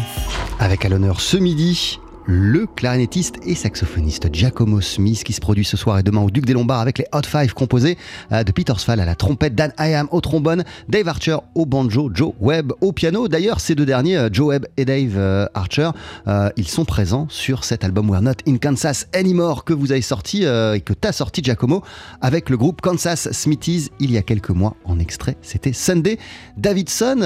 Avec 0.59 0.85
à 0.85 0.89
l'honneur 0.89 1.21
ce 1.21 1.37
midi 1.37 1.99
le 2.27 2.67
clarinettiste 2.67 3.35
et 3.45 3.55
saxophoniste 3.55 4.27
Giacomo 4.33 4.81
Smith 4.81 5.23
qui 5.23 5.31
se 5.31 5.39
produit 5.39 5.63
ce 5.63 5.77
soir 5.77 5.97
et 5.97 6.03
demain 6.03 6.21
au 6.21 6.29
Duc 6.29 6.45
des 6.45 6.51
Lombards 6.51 6.81
avec 6.81 6.97
les 6.97 7.05
Hot 7.13 7.21
Five 7.25 7.53
composés 7.53 7.97
euh, 8.33 8.43
de 8.43 8.51
Peter 8.51 8.73
Sval 8.77 8.99
à 8.99 9.05
la 9.05 9.15
trompette, 9.15 9.55
Dan 9.55 9.71
Hyam 9.79 10.09
au 10.11 10.19
trombone, 10.19 10.65
Dave 10.89 11.07
Archer 11.07 11.37
au 11.55 11.65
banjo, 11.65 12.11
Joe 12.13 12.33
Webb 12.41 12.73
au 12.81 12.91
piano. 12.91 13.29
D'ailleurs, 13.29 13.61
ces 13.61 13.75
deux 13.75 13.85
derniers, 13.85 14.17
euh, 14.17 14.29
Joe 14.31 14.49
Webb 14.49 14.65
et 14.75 14.83
Dave 14.83 15.13
euh, 15.15 15.47
Archer, 15.53 15.91
ils 16.57 16.67
sont 16.67 16.83
présents 16.83 17.27
sur 17.29 17.63
cet 17.63 17.85
album 17.85 18.09
We're 18.09 18.21
Not 18.21 18.31
in 18.45 18.57
Kansas 18.57 19.07
Anymore 19.13 19.63
que 19.63 19.73
vous 19.73 19.93
avez 19.93 20.01
sorti 20.01 20.43
et 20.43 20.81
que 20.81 20.93
t'as 20.93 21.13
sorti 21.13 21.41
Giacomo 21.41 21.83
avec 22.21 22.49
le 22.49 22.57
groupe 22.57 22.81
Kansas 22.81 23.31
Smithies 23.31 23.89
il 23.99 24.11
y 24.11 24.17
a 24.17 24.21
quelques 24.21 24.49
mois 24.49 24.75
en 24.85 24.99
extrait. 24.99 25.37
C'était 25.41 25.73
Sunday 25.73 26.17
Davidson. 26.57 27.17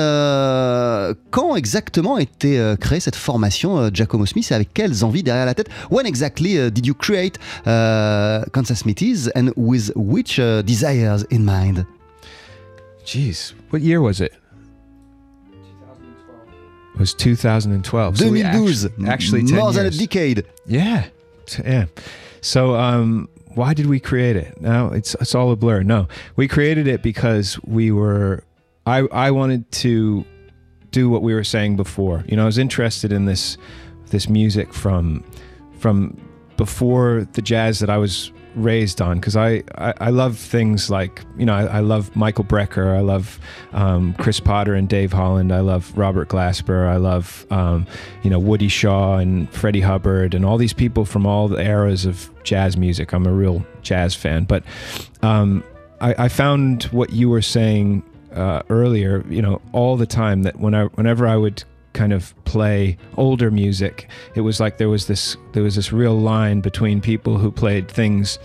quand 1.31 1.55
exactement 1.55 2.17
était 2.19 2.75
créée 2.79 2.99
cette 2.99 3.15
formation 3.15 3.89
Giacomo 3.91 4.25
Smith 4.25 4.51
et 4.51 4.53
avec 4.53 4.69
quel 4.73 4.90
envies 5.03 5.23
derrière 5.23 5.45
la 5.45 5.53
tête. 5.53 5.69
When 5.89 6.05
exactly 6.05 6.59
uh, 6.59 6.69
did 6.69 6.85
you 6.85 6.93
create 6.93 7.37
uh, 7.65 8.43
Kansas 8.53 8.79
Smithies 8.79 9.27
and 9.35 9.53
with 9.55 9.91
which 9.95 10.39
uh, 10.39 10.61
desires 10.61 11.23
in 11.29 11.45
mind? 11.45 11.85
Jeez, 13.05 13.53
what 13.69 13.81
year 13.81 14.01
was 14.01 14.21
it? 14.21 14.33
2012. 15.53 16.95
It 16.95 16.99
was 16.99 17.13
2012. 17.13 18.17
2012. 18.17 18.75
So 18.75 18.87
actually, 19.05 19.41
actually 19.41 19.43
more 19.53 19.73
than 19.73 19.85
a 19.87 19.89
decade. 19.89 20.45
Yeah, 20.67 21.05
yeah. 21.65 21.85
So, 22.41 22.75
um, 22.75 23.29
why 23.55 23.73
did 23.73 23.87
we 23.87 23.99
create 23.99 24.35
it? 24.35 24.59
Now 24.61 24.87
it's 24.89 25.15
it's 25.15 25.35
all 25.35 25.51
a 25.51 25.55
blur. 25.55 25.83
No, 25.83 26.07
we 26.35 26.47
created 26.47 26.87
it 26.87 27.01
because 27.01 27.59
we 27.63 27.91
were. 27.91 28.43
I 28.85 28.99
I 29.11 29.31
wanted 29.31 29.71
to 29.83 30.25
do 30.91 31.09
what 31.09 31.21
we 31.21 31.33
were 31.33 31.43
saying 31.43 31.75
before. 31.75 32.23
You 32.27 32.35
know, 32.35 32.43
I 32.43 32.45
was 32.45 32.57
interested 32.57 33.11
in 33.11 33.25
this 33.25 33.57
this 34.11 34.29
music 34.29 34.73
from 34.73 35.23
from 35.79 36.15
before 36.57 37.27
the 37.33 37.41
jazz 37.41 37.79
that 37.79 37.89
I 37.89 37.97
was 37.97 38.31
raised 38.55 39.01
on 39.01 39.19
because 39.19 39.35
I, 39.35 39.63
I, 39.75 39.93
I 39.99 40.09
love 40.09 40.37
things 40.37 40.89
like 40.89 41.23
you 41.37 41.45
know 41.45 41.53
I, 41.53 41.63
I 41.63 41.79
love 41.79 42.15
Michael 42.15 42.43
Brecker 42.43 42.95
I 42.95 42.99
love 42.99 43.39
um, 43.71 44.13
Chris 44.15 44.39
Potter 44.39 44.73
and 44.73 44.89
Dave 44.89 45.13
Holland 45.13 45.53
I 45.53 45.61
love 45.61 45.91
Robert 45.97 46.29
Glasper 46.29 46.87
I 46.87 46.97
love 46.97 47.45
um, 47.49 47.87
you 48.23 48.29
know 48.29 48.39
Woody 48.39 48.67
Shaw 48.67 49.17
and 49.17 49.51
Freddie 49.53 49.81
Hubbard 49.81 50.33
and 50.33 50.45
all 50.45 50.57
these 50.57 50.73
people 50.73 51.05
from 51.05 51.25
all 51.25 51.47
the 51.47 51.61
eras 51.61 52.05
of 52.05 52.29
jazz 52.43 52.77
music. 52.77 53.13
I'm 53.13 53.25
a 53.25 53.31
real 53.31 53.65
jazz 53.81 54.15
fan 54.15 54.43
but 54.43 54.63
um, 55.21 55.63
I, 56.01 56.25
I, 56.25 56.27
found 56.27 56.83
what 56.85 57.11
you 57.11 57.29
were 57.29 57.41
saying 57.41 58.03
uh, 58.33 58.63
earlier 58.69 59.25
you 59.29 59.41
know 59.41 59.61
all 59.71 59.97
the 59.97 60.05
time 60.05 60.43
that 60.43 60.59
when 60.59 60.75
I 60.75 60.85
whenever 60.85 61.27
I 61.27 61.37
would 61.37 61.63
kind 61.93 62.13
of 62.13 62.33
play 62.45 62.97
older 63.17 63.51
music. 63.51 64.09
It 64.35 64.41
was 64.41 64.59
like 64.59 64.77
there 64.77 64.89
was 64.89 65.07
this 65.07 65.37
there 65.53 65.63
was 65.63 65.75
this 65.75 65.91
real 65.91 66.19
line 66.19 66.61
between 66.61 67.01
people 67.01 67.37
who 67.37 67.51
played 67.51 67.89
things 67.89 68.39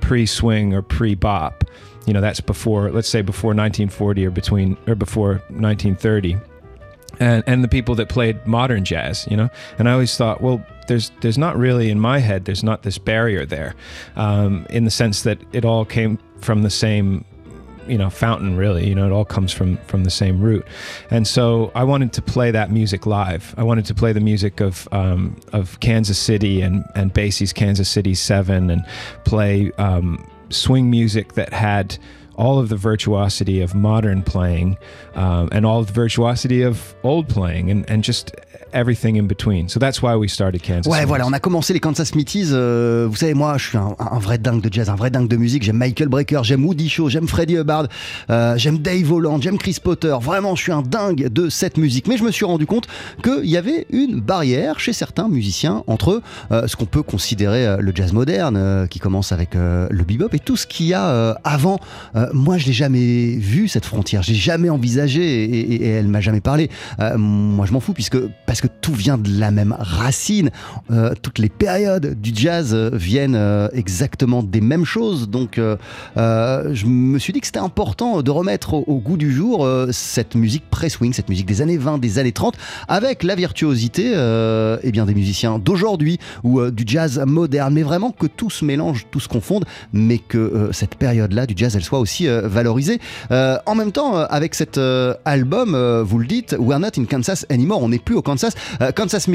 pre-swing 0.00 0.74
or 0.74 0.82
pre-bop. 0.82 1.64
You 2.06 2.12
know 2.12 2.20
that's 2.20 2.40
before 2.40 2.90
let's 2.90 3.08
say 3.08 3.22
before 3.22 3.50
1940 3.50 4.26
or 4.26 4.30
between 4.30 4.76
or 4.86 4.94
before 4.94 5.42
1930 5.50 6.38
and 7.20 7.44
and 7.46 7.62
the 7.62 7.68
people 7.68 7.94
that 7.96 8.08
played 8.08 8.46
modern 8.46 8.84
jazz 8.84 9.26
you 9.30 9.36
know? 9.36 9.50
And 9.78 9.88
i 9.88 9.92
always 9.92 10.16
thought 10.16 10.40
well 10.40 10.64
there's 10.86 11.12
there's 11.20 11.38
not 11.38 11.56
really 11.56 11.90
in 11.90 12.00
my 12.00 12.18
head 12.18 12.44
there's 12.46 12.64
not 12.64 12.82
this 12.82 12.98
barrier 12.98 13.44
there 13.44 13.74
um, 14.16 14.66
in 14.70 14.84
the 14.84 14.90
sense 14.90 15.22
that 15.22 15.38
it 15.52 15.64
all 15.64 15.84
came 15.84 16.18
from 16.40 16.62
the 16.62 16.70
same 16.70 17.24
you 17.88 17.98
know 17.98 18.10
fountain 18.10 18.56
really. 18.56 18.86
You 18.86 18.94
know 18.94 19.06
it 19.06 19.12
all 19.12 19.24
comes 19.24 19.52
from 19.52 19.76
from 19.86 20.04
the 20.04 20.10
same 20.10 20.40
root. 20.40 20.66
And 21.10 21.26
so 21.26 21.70
i 21.74 21.84
wanted 21.84 22.12
to 22.14 22.22
play 22.22 22.50
that 22.50 22.70
music 22.70 23.06
live. 23.06 23.54
I 23.56 23.62
wanted 23.62 23.86
to 23.86 23.94
play 23.94 24.12
the 24.12 24.20
music 24.20 24.60
of 24.60 24.88
um, 24.92 25.36
of 25.52 25.78
kansas 25.80 26.18
city 26.18 26.60
and 26.60 26.84
and 26.94 27.12
basie's 27.12 27.52
kansas 27.52 27.88
city 27.88 28.14
7 28.14 28.70
and 28.70 28.84
play 29.24 29.72
um, 29.78 30.28
swing 30.50 30.90
music 30.90 31.34
that 31.34 31.52
had 31.52 31.98
all 32.36 32.60
of 32.60 32.68
the 32.68 32.76
virtuosity 32.76 33.60
of 33.60 33.74
modern 33.74 34.22
playing 34.22 34.78
um, 35.14 35.48
and 35.50 35.66
all 35.66 35.82
the 35.82 35.92
virtuosity 35.92 36.62
of 36.62 36.94
old 37.02 37.28
playing 37.28 37.68
and, 37.68 37.88
and 37.90 38.04
just 38.04 38.30
everything 38.72 39.16
in 39.16 39.26
between. 39.26 39.68
So 39.68 39.78
that's 39.78 40.02
why 40.02 40.16
we 40.16 40.28
started 40.28 40.62
Kansas. 40.62 40.90
Ouais, 40.90 41.04
voilà, 41.04 41.26
on 41.26 41.32
a 41.32 41.40
commencé 41.40 41.72
les 41.72 41.80
Kansas 41.80 42.08
Smithies. 42.08 42.50
Euh, 42.52 43.06
vous 43.08 43.16
savez, 43.16 43.34
moi, 43.34 43.56
je 43.58 43.68
suis 43.68 43.78
un, 43.78 43.94
un, 43.98 44.18
vrai 44.18 44.38
dingue 44.38 44.60
de 44.60 44.72
jazz, 44.72 44.88
un 44.88 44.94
vrai 44.94 45.10
dingue 45.10 45.28
de 45.28 45.36
musique. 45.36 45.62
J'aime 45.62 45.76
Michael 45.76 46.08
Brecker, 46.08 46.44
j'aime 46.44 46.64
Woody 46.64 46.88
Shaw, 46.88 47.08
j'aime 47.08 47.28
Freddie 47.28 47.56
Hubbard, 47.56 47.88
euh, 48.30 48.56
j'aime 48.56 48.78
Dave 48.78 49.10
Holland, 49.10 49.42
j'aime 49.42 49.58
Chris 49.58 49.76
Potter. 49.82 50.16
Vraiment, 50.20 50.54
je 50.54 50.62
suis 50.62 50.72
un 50.72 50.82
dingue 50.82 51.28
de 51.28 51.48
cette 51.48 51.76
musique. 51.76 52.06
Mais 52.08 52.16
je 52.16 52.24
me 52.24 52.30
suis 52.30 52.44
rendu 52.44 52.66
compte 52.66 52.86
qu'il 53.22 53.46
y 53.46 53.56
avait 53.56 53.86
une 53.90 54.20
barrière 54.20 54.80
chez 54.80 54.92
certains 54.92 55.28
musiciens 55.28 55.82
entre 55.86 56.22
euh, 56.52 56.66
ce 56.66 56.76
qu'on 56.76 56.86
peut 56.86 57.02
considérer 57.02 57.76
le 57.78 57.92
jazz 57.94 58.12
moderne, 58.12 58.86
qui 58.88 58.98
commence 58.98 59.32
avec 59.32 59.54
le 59.54 60.04
bebop, 60.04 60.28
et 60.32 60.38
tout 60.38 60.56
ce 60.56 60.66
qu'il 60.66 60.86
y 60.86 60.94
a 60.94 61.30
avant. 61.44 61.78
moi, 62.32 62.58
je 62.58 62.66
l'ai 62.66 62.72
jamais 62.72 63.36
vu 63.36 63.68
cette 63.68 63.84
frontière. 63.84 64.22
J'ai 64.22 64.34
jamais 64.34 64.70
envisagé, 64.70 65.44
et, 65.44 65.58
et, 65.58 65.74
et 65.84 65.88
elle 65.88 66.08
m'a 66.08 66.20
jamais 66.20 66.40
parlé. 66.40 66.70
moi, 67.16 67.66
je 67.66 67.72
m'en 67.72 67.80
fous 67.80 67.92
puisque 67.92 68.18
parce 68.46 68.57
que 68.60 68.68
tout 68.80 68.92
vient 68.92 69.18
de 69.18 69.38
la 69.38 69.50
même 69.50 69.74
racine. 69.78 70.50
Euh, 70.90 71.12
toutes 71.20 71.38
les 71.38 71.48
périodes 71.48 72.20
du 72.20 72.32
jazz 72.34 72.72
euh, 72.72 72.90
viennent 72.92 73.34
euh, 73.36 73.68
exactement 73.72 74.42
des 74.42 74.60
mêmes 74.60 74.84
choses. 74.84 75.28
Donc, 75.28 75.60
je 76.16 76.86
me 76.86 77.18
suis 77.18 77.32
dit 77.32 77.40
que 77.40 77.46
c'était 77.46 77.58
important 77.58 78.22
de 78.22 78.30
remettre 78.30 78.74
au, 78.74 78.98
goût 78.98 79.16
du 79.16 79.32
jour 79.32 79.68
cette 79.90 80.34
musique 80.34 80.64
pré-swing, 80.70 81.12
cette 81.12 81.28
musique 81.28 81.46
des 81.46 81.62
années 81.62 81.76
20, 81.76 81.98
des 81.98 82.18
années 82.18 82.32
30, 82.32 82.56
avec 82.88 83.22
la 83.22 83.34
virtuosité 83.34 84.12
eh 84.82 84.92
bien, 84.92 85.06
des 85.06 85.14
musiciens 85.14 85.58
d'aujourd'hui 85.58 86.18
ou 86.42 86.70
du 86.70 86.84
jazz 86.86 87.22
moderne. 87.26 87.74
Mais 87.74 87.82
vraiment 87.82 88.10
que 88.10 88.26
tout 88.26 88.50
se 88.50 88.64
mélange, 88.64 89.06
tout 89.10 89.20
se 89.20 89.28
confonde, 89.28 89.64
mais 89.92 90.18
que 90.18 90.70
cette 90.72 90.96
période-là 90.96 91.46
du 91.46 91.54
jazz, 91.56 91.76
elle 91.76 91.84
soit 91.84 92.00
aussi 92.00 92.26
valorisée. 92.26 93.00
en 93.30 93.74
même 93.74 93.92
temps, 93.92 94.16
avec 94.16 94.54
cet 94.54 94.78
album, 95.24 96.02
vous 96.02 96.18
le 96.18 96.26
dites, 96.26 96.56
We're 96.58 96.80
Not 96.80 96.98
in 96.98 97.04
Kansas 97.04 97.46
Anymore, 97.50 97.82
on 97.82 97.88
n'est 97.88 97.98
plus 97.98 98.16
au 98.16 98.22
Kansas. 98.22 98.47
Uh, 98.80 98.92
Kansas 98.92 99.28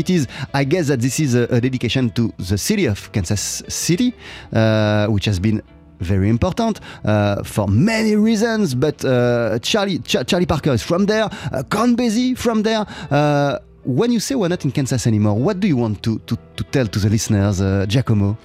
I 0.54 0.64
guess 0.64 0.88
that 0.88 1.00
this 1.00 1.20
is 1.20 1.36
a, 1.36 1.44
a, 1.44 1.62
dedication 1.62 2.10
to 2.12 2.34
the 2.38 2.58
city 2.58 2.86
of 2.86 3.12
Kansas 3.12 3.64
City, 3.68 4.14
uh, 4.54 5.08
which 5.08 5.26
has 5.26 5.40
been 5.40 5.62
very 6.00 6.30
important 6.30 6.80
uh, 7.06 7.44
for 7.44 7.68
many 7.68 8.16
reasons. 8.16 8.76
But 8.76 9.04
uh, 9.06 9.60
Charlie 9.60 10.00
Ch 10.00 10.18
Charlie 10.28 10.46
Parker 10.46 10.74
is 10.74 10.84
from 10.84 11.06
there, 11.06 11.30
uh, 11.52 11.64
Count 11.70 11.98
Basie 11.98 12.38
from 12.38 12.64
there. 12.64 12.86
Uh, 13.10 13.60
when 13.86 14.12
you 14.12 14.20
say 14.20 14.36
we're 14.36 14.48
not 14.48 14.64
in 14.64 14.72
Kansas 14.72 15.08
anymore, 15.08 15.36
what 15.36 15.60
do 15.60 15.68
you 15.68 15.76
want 15.76 16.04
to, 16.04 16.20
to, 16.20 16.38
to 16.56 16.64
tell 16.66 16.88
to 16.88 17.00
the 17.00 17.10
listeners, 17.10 17.60
uh, 17.60 17.86
Giacomo? 17.88 18.38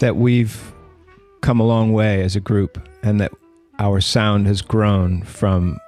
That 0.00 0.16
we've 0.16 0.72
come 1.40 1.60
a 1.60 1.66
long 1.66 1.92
way 1.92 2.22
as 2.22 2.36
a 2.36 2.40
group 2.40 2.78
and 3.02 3.20
that 3.20 3.32
our 3.78 4.00
sound 4.00 4.46
has 4.46 4.62
grown 4.62 5.22
from 5.22 5.78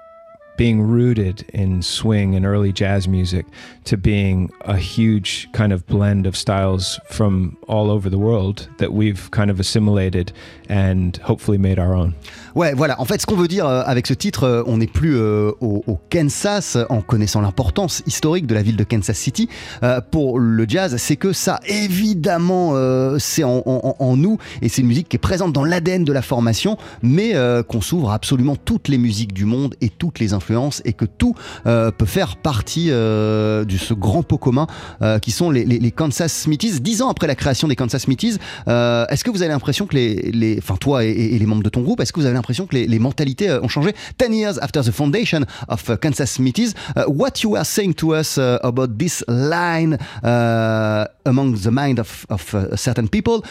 being 0.59 0.83
rooted 0.83 1.47
in 1.55 1.81
swing 1.81 2.35
and 2.35 2.45
early 2.45 2.73
jazz 2.73 3.09
music 3.09 3.47
to 3.85 3.97
being 3.97 4.51
a 4.67 4.77
huge 4.77 5.49
kind 5.53 5.73
of 5.73 5.87
blend 5.87 6.27
of 6.27 6.37
styles 6.37 7.01
from 7.09 7.57
all 7.69 7.91
over 7.91 8.11
the 8.11 8.19
world 8.19 8.69
that 8.77 8.93
we've 8.93 9.31
kind 9.31 9.51
of 9.51 9.59
assimilated 9.59 10.33
and 10.69 11.17
hopefully 11.19 11.57
made 11.57 11.79
our 11.79 11.95
own. 11.95 12.15
Ouais, 12.55 12.75
voilà. 12.75 13.01
En 13.01 13.05
fait, 13.05 13.21
ce 13.21 13.27
qu'on 13.27 13.37
veut 13.37 13.49
dire 13.49 13.67
euh, 13.67 13.83
avec 13.87 14.07
ce 14.07 14.15
titre, 14.15 14.45
euh, 14.45 14.63
on 14.67 14.79
n'est 14.79 14.89
plus 14.89 15.17
euh, 15.17 15.53
au, 15.61 15.85
au, 15.87 15.99
Kansas 16.11 16.77
en 16.89 17.01
connaissant 17.01 17.41
l'importance 17.41 18.03
historique 18.07 18.47
de 18.47 18.55
la 18.55 18.63
ville 18.63 18.77
de 18.77 18.85
Kansas 18.85 19.17
City 19.17 19.49
euh, 19.83 20.01
pour 20.11 20.39
le 20.41 20.65
jazz, 20.67 20.97
c'est 20.99 21.17
que 21.17 21.33
ça, 21.33 21.61
évidemment, 21.67 22.73
euh, 22.75 23.19
c'est 23.19 23.45
en, 23.45 23.63
en, 23.65 23.97
en, 23.99 24.17
nous 24.17 24.39
et 24.61 24.69
c'est 24.69 24.83
une 24.83 24.89
musique 24.89 25.09
qui 25.09 25.17
est 25.17 25.21
présente 25.21 25.53
dans 25.53 25.65
l'ADN 25.65 26.05
de 26.05 26.13
la 26.13 26.23
formation, 26.23 26.77
mais 27.03 27.35
euh, 27.35 27.63
qu'on 27.63 27.81
s'ouvre 27.81 28.11
à 28.11 28.15
absolument 28.15 28.57
toutes 28.57 28.89
les 28.89 28.99
musiques 28.99 29.33
du 29.33 29.45
monde 29.45 29.77
et 29.81 29.89
toutes 29.89 30.19
les 30.19 30.33
influences 30.33 30.48
et 30.85 30.93
que 30.93 31.05
tout 31.05 31.35
euh, 31.67 31.91
peut 31.91 32.07
faire 32.07 32.37
partie 32.37 32.89
euh, 32.91 33.65
de 33.65 33.77
ce 33.77 33.95
grand 33.95 34.23
pot 34.23 34.39
commun 34.39 34.67
euh, 35.03 35.19
qui 35.19 35.31
sont 35.31 35.51
les, 35.51 35.65
les, 35.65 35.79
les, 35.79 35.91
Kansas 35.91 36.33
Smithies. 36.33 36.81
Dix 36.81 37.03
ans 37.03 37.09
après 37.11 37.27
la 37.27 37.35
création 37.35 37.69
des 37.69 37.77
Kansas 37.77 38.03
Smithies, 38.03 38.39
est-ce 38.67 39.25
que 39.25 39.31
vous 39.31 39.43
avez 39.43 39.53
l'impression 39.53 39.87
que 39.87 39.95
les, 39.95 40.31
les 40.33 40.59
enfin 40.59 40.77
toi 40.77 41.05
et, 41.05 41.11
et, 41.11 41.39
les 41.39 41.47
membres 41.47 41.63
de 41.63 41.69
ton 41.69 41.83
groupe, 41.83 42.01
est-ce 42.01 42.13
que 42.13 42.21
vous 42.21 42.27
avez 42.27 42.35
l'impression 42.35 42.67
que 42.67 42.75
les, 42.75 42.87
les, 42.87 42.99
mentalités 42.99 43.51
ont 43.63 43.69
changé? 43.69 43.95
Ten 44.17 44.33
years 44.33 44.59
after 44.61 44.83
the 44.83 44.91
foundation 44.91 45.45
of 45.69 45.99
Kansas 46.01 46.31
Smithies, 46.33 46.75
uh, 46.97 47.05
what 47.09 47.43
you 47.43 47.57
are 47.57 47.65
saying 47.65 47.95
to 47.95 48.15
us 48.15 48.39
uh, 48.39 48.59
about 48.63 48.99
this 48.99 49.25
line 49.29 49.99
uh, 50.23 51.05
among 51.25 51.57
the 51.57 51.71
mind 51.71 51.99
of, 51.99 52.27
of 52.31 52.55
certain 52.77 53.09
people 53.09 53.43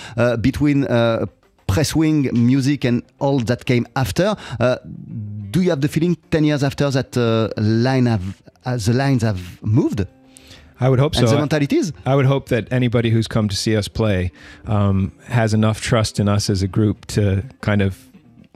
between 0.42 0.86
press 1.68 1.96
wing 1.96 2.30
music 2.34 2.86
and 2.86 3.04
all 3.20 3.40
that 3.40 3.66
came 3.66 3.86
after. 3.96 4.36
Do 5.52 5.62
you 5.62 5.70
have 5.70 5.82
the 5.82 5.88
feeling 5.88 6.18
10 6.32 6.44
years 6.44 6.64
after 6.64 6.90
that 6.90 7.18
uh, 7.18 7.50
line 7.62 8.06
have, 8.06 8.42
uh, 8.66 8.78
the 8.78 8.94
lines 8.94 9.22
have 9.22 9.62
moved? 9.64 10.06
I 10.80 10.90
would 10.90 11.00
hope 11.00 11.16
and 11.16 11.28
so. 11.28 11.34
the 11.34 11.40
mentalities? 11.40 11.92
I 12.06 12.16
would 12.16 12.26
hope 12.26 12.50
that 12.50 12.72
anybody 12.72 13.10
who's 13.10 13.28
come 13.28 13.50
to 13.50 13.56
see 13.56 13.76
us 13.76 13.88
play 13.88 14.32
um, 14.66 15.12
has 15.26 15.54
enough 15.54 15.82
trust 15.82 16.20
in 16.20 16.28
us 16.28 16.50
as 16.50 16.62
a 16.62 16.68
group 16.68 17.06
to 17.08 17.44
kind 17.62 17.82
of 17.82 18.08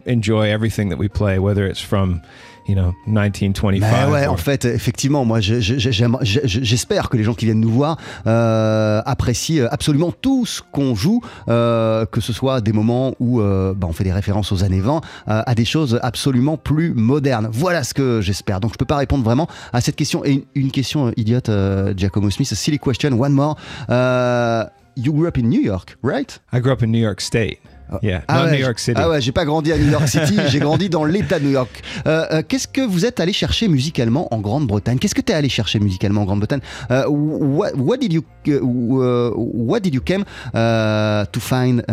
enjoy 0.06 0.50
everything 0.50 0.90
that 0.90 0.98
we 0.98 1.08
play, 1.08 1.40
whether 1.40 1.66
it's 1.66 1.82
from 1.82 2.22
you 2.68 2.76
know 2.76 2.94
1925. 3.08 3.80
Mais 4.08 4.12
ouais, 4.12 4.28
or- 4.28 4.34
en 4.34 4.38
fait, 4.38 4.66
effectivement, 4.66 5.26
moi, 5.26 5.40
j'espère 5.42 7.10
que 7.10 7.18
les 7.18 7.24
gens 7.24 7.34
qui 7.34 7.46
viennent 7.46 7.60
nous 7.60 7.70
voir 7.72 7.98
euh, 8.28 9.02
apprécient 9.06 9.68
absolument 9.72 10.12
tout 10.12 10.46
ce 10.46 10.62
qu'on 10.72 10.96
joue, 10.96 11.22
euh, 11.50 12.06
que 12.06 12.22
ce 12.22 12.34
soit 12.34 12.62
des 12.62 12.74
moments 12.74 13.14
où 13.20 13.42
euh, 13.42 13.74
bah, 13.76 13.88
on 13.90 13.94
fait 13.94 14.04
des 14.04 14.12
références 14.14 14.52
aux 14.52 14.64
années 14.64 14.80
20, 14.82 14.98
euh, 15.28 15.44
à 15.46 15.56
des 15.56 15.66
choses 15.66 16.00
absolument 16.04 16.58
plus 16.58 16.94
modernes. 16.94 17.48
Voilà 17.52 17.84
ce 17.84 17.94
que 17.94 18.22
j'espère. 18.22 18.60
Donc, 18.60 18.74
je 18.74 18.78
peux 18.78 18.86
pas 18.86 18.98
répondre 18.98 19.24
vraiment 19.24 19.48
à 19.74 19.82
cette 19.82 19.96
question. 19.96 20.24
Et 20.26 20.32
une, 20.34 20.44
une 20.56 20.72
question 20.72 21.08
euh, 21.08 21.12
idiote, 21.18 21.50
euh, 21.50 21.94
Giacomo 21.96 22.30
Smith, 22.30 22.50
a 22.52 22.56
silly 22.56 22.80
question, 22.80 23.12
one 23.20 23.34
more. 23.34 23.56
Euh, 23.90 24.64
you 24.98 25.14
grew 25.14 25.28
up 25.28 25.38
in 25.38 25.44
New 25.44 25.62
York, 25.62 25.98
right? 26.04 26.40
I 26.54 26.60
grew 26.60 26.72
up 26.72 26.84
in 26.84 26.88
New 26.88 27.00
York 27.02 27.22
State. 27.22 27.60
Yeah, 28.02 28.24
Ah 28.28 28.40
not 28.40 28.46
ouais, 28.46 28.52
New 28.58 28.64
York 28.64 28.80
City. 28.80 29.00
Ah 29.02 29.10
ouais, 29.10 29.22
j'ai 29.22 29.32
pas 29.32 29.46
grandi 29.46 29.72
à 29.72 29.78
New 29.78 29.92
York 29.92 30.08
City, 30.08 30.36
j'ai 30.48 30.60
grandi 30.60 30.90
dans 30.90 31.04
l'État 31.04 31.40
de 31.40 31.46
New 31.46 31.52
York. 31.52 31.82
Euh, 32.08 32.26
euh, 32.32 32.42
Qu'est-ce 32.48 32.68
que 32.68 32.82
vous 32.82 33.06
êtes 33.06 33.20
allé 33.20 33.34
chercher 33.34 33.68
musicalement 33.68 34.34
en 34.34 34.40
Grande-Bretagne? 34.40 34.98
Qu'est-ce 34.98 35.16
que 35.16 35.22
tu 35.22 35.32
es 35.32 35.36
allé 35.36 35.50
chercher 35.50 35.80
musicalement 35.80 36.22
en 36.22 36.26
Grande-Bretagne? 36.26 36.62
Euh, 36.90 37.06
what, 37.08 37.72
what 37.76 37.98
did 37.98 38.14
you 38.14 38.24
uh, 38.48 39.32
What 39.36 39.82
did 39.82 39.94
you 39.94 40.02
came 40.02 40.24
uh, 40.54 41.26
to 41.32 41.40
find 41.40 41.84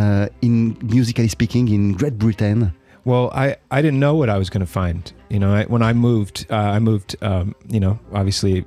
in 0.42 0.74
musically 0.82 1.28
speaking 1.28 1.68
in 1.68 1.92
Great 1.96 2.16
Britain? 2.16 2.72
Well, 3.04 3.30
I, 3.32 3.56
I 3.70 3.80
didn't 3.80 4.00
know 4.00 4.14
what 4.14 4.28
I 4.28 4.36
was 4.38 4.50
going 4.50 4.60
to 4.64 4.70
find. 4.70 5.10
You 5.30 5.38
know, 5.38 5.54
I, 5.54 5.64
when 5.64 5.82
I 5.82 5.94
moved, 5.94 6.46
uh, 6.50 6.56
I 6.56 6.78
moved, 6.78 7.16
um, 7.22 7.54
you 7.70 7.80
know, 7.80 7.98
obviously 8.12 8.64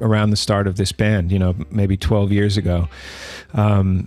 around 0.00 0.30
the 0.30 0.36
start 0.36 0.66
of 0.68 0.76
this 0.76 0.92
band, 0.92 1.32
you 1.32 1.38
know, 1.38 1.54
maybe 1.70 1.96
12 1.96 2.30
years 2.30 2.56
ago. 2.56 2.88
Um, 3.54 4.06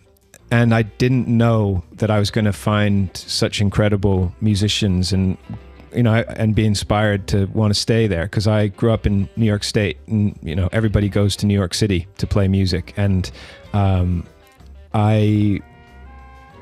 and 0.54 0.72
I 0.76 0.84
didn't 0.84 1.28
know 1.28 1.84
that 1.94 2.12
I 2.12 2.20
was 2.20 2.30
going 2.30 2.46
to 2.46 2.54
find 2.54 3.10
such 3.18 3.60
incredible 3.60 4.32
musicians 4.40 5.12
and, 5.12 5.36
you 5.92 6.04
know, 6.04 6.14
and 6.14 6.54
be 6.54 6.64
inspired 6.64 7.28
to 7.30 7.48
want 7.48 7.74
to 7.74 7.80
stay 7.80 8.06
there 8.06 8.26
because 8.26 8.46
I 8.46 8.68
grew 8.68 8.92
up 8.92 9.08
in 9.08 9.28
New 9.36 9.48
York 9.48 9.64
State 9.64 9.98
and, 10.06 10.38
you 10.44 10.56
know, 10.56 10.70
everybody 10.72 11.10
goes 11.10 11.36
to 11.38 11.48
New 11.48 11.56
York 11.56 11.74
City 11.74 12.08
to 12.20 12.28
play 12.28 12.48
music. 12.48 12.94
And 12.98 13.32
um, 13.74 14.28
I, 14.94 15.60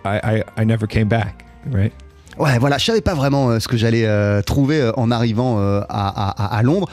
I, 0.05 0.37
I, 0.37 0.43
I 0.55 0.63
never 0.63 0.87
came 0.87 1.09
back, 1.09 1.45
right? 1.65 1.91
Ouais, 2.37 2.57
voilà, 2.59 2.77
je 2.77 2.85
savais 2.85 3.01
pas 3.01 3.13
vraiment 3.13 3.49
euh, 3.49 3.59
ce 3.59 3.67
que 3.67 3.75
j'allais 3.75 4.05
euh, 4.05 4.41
trouver 4.41 4.79
euh, 4.79 4.91
en 4.95 5.11
arrivant 5.11 5.59
à, 5.89 6.61
Londres. 6.63 6.87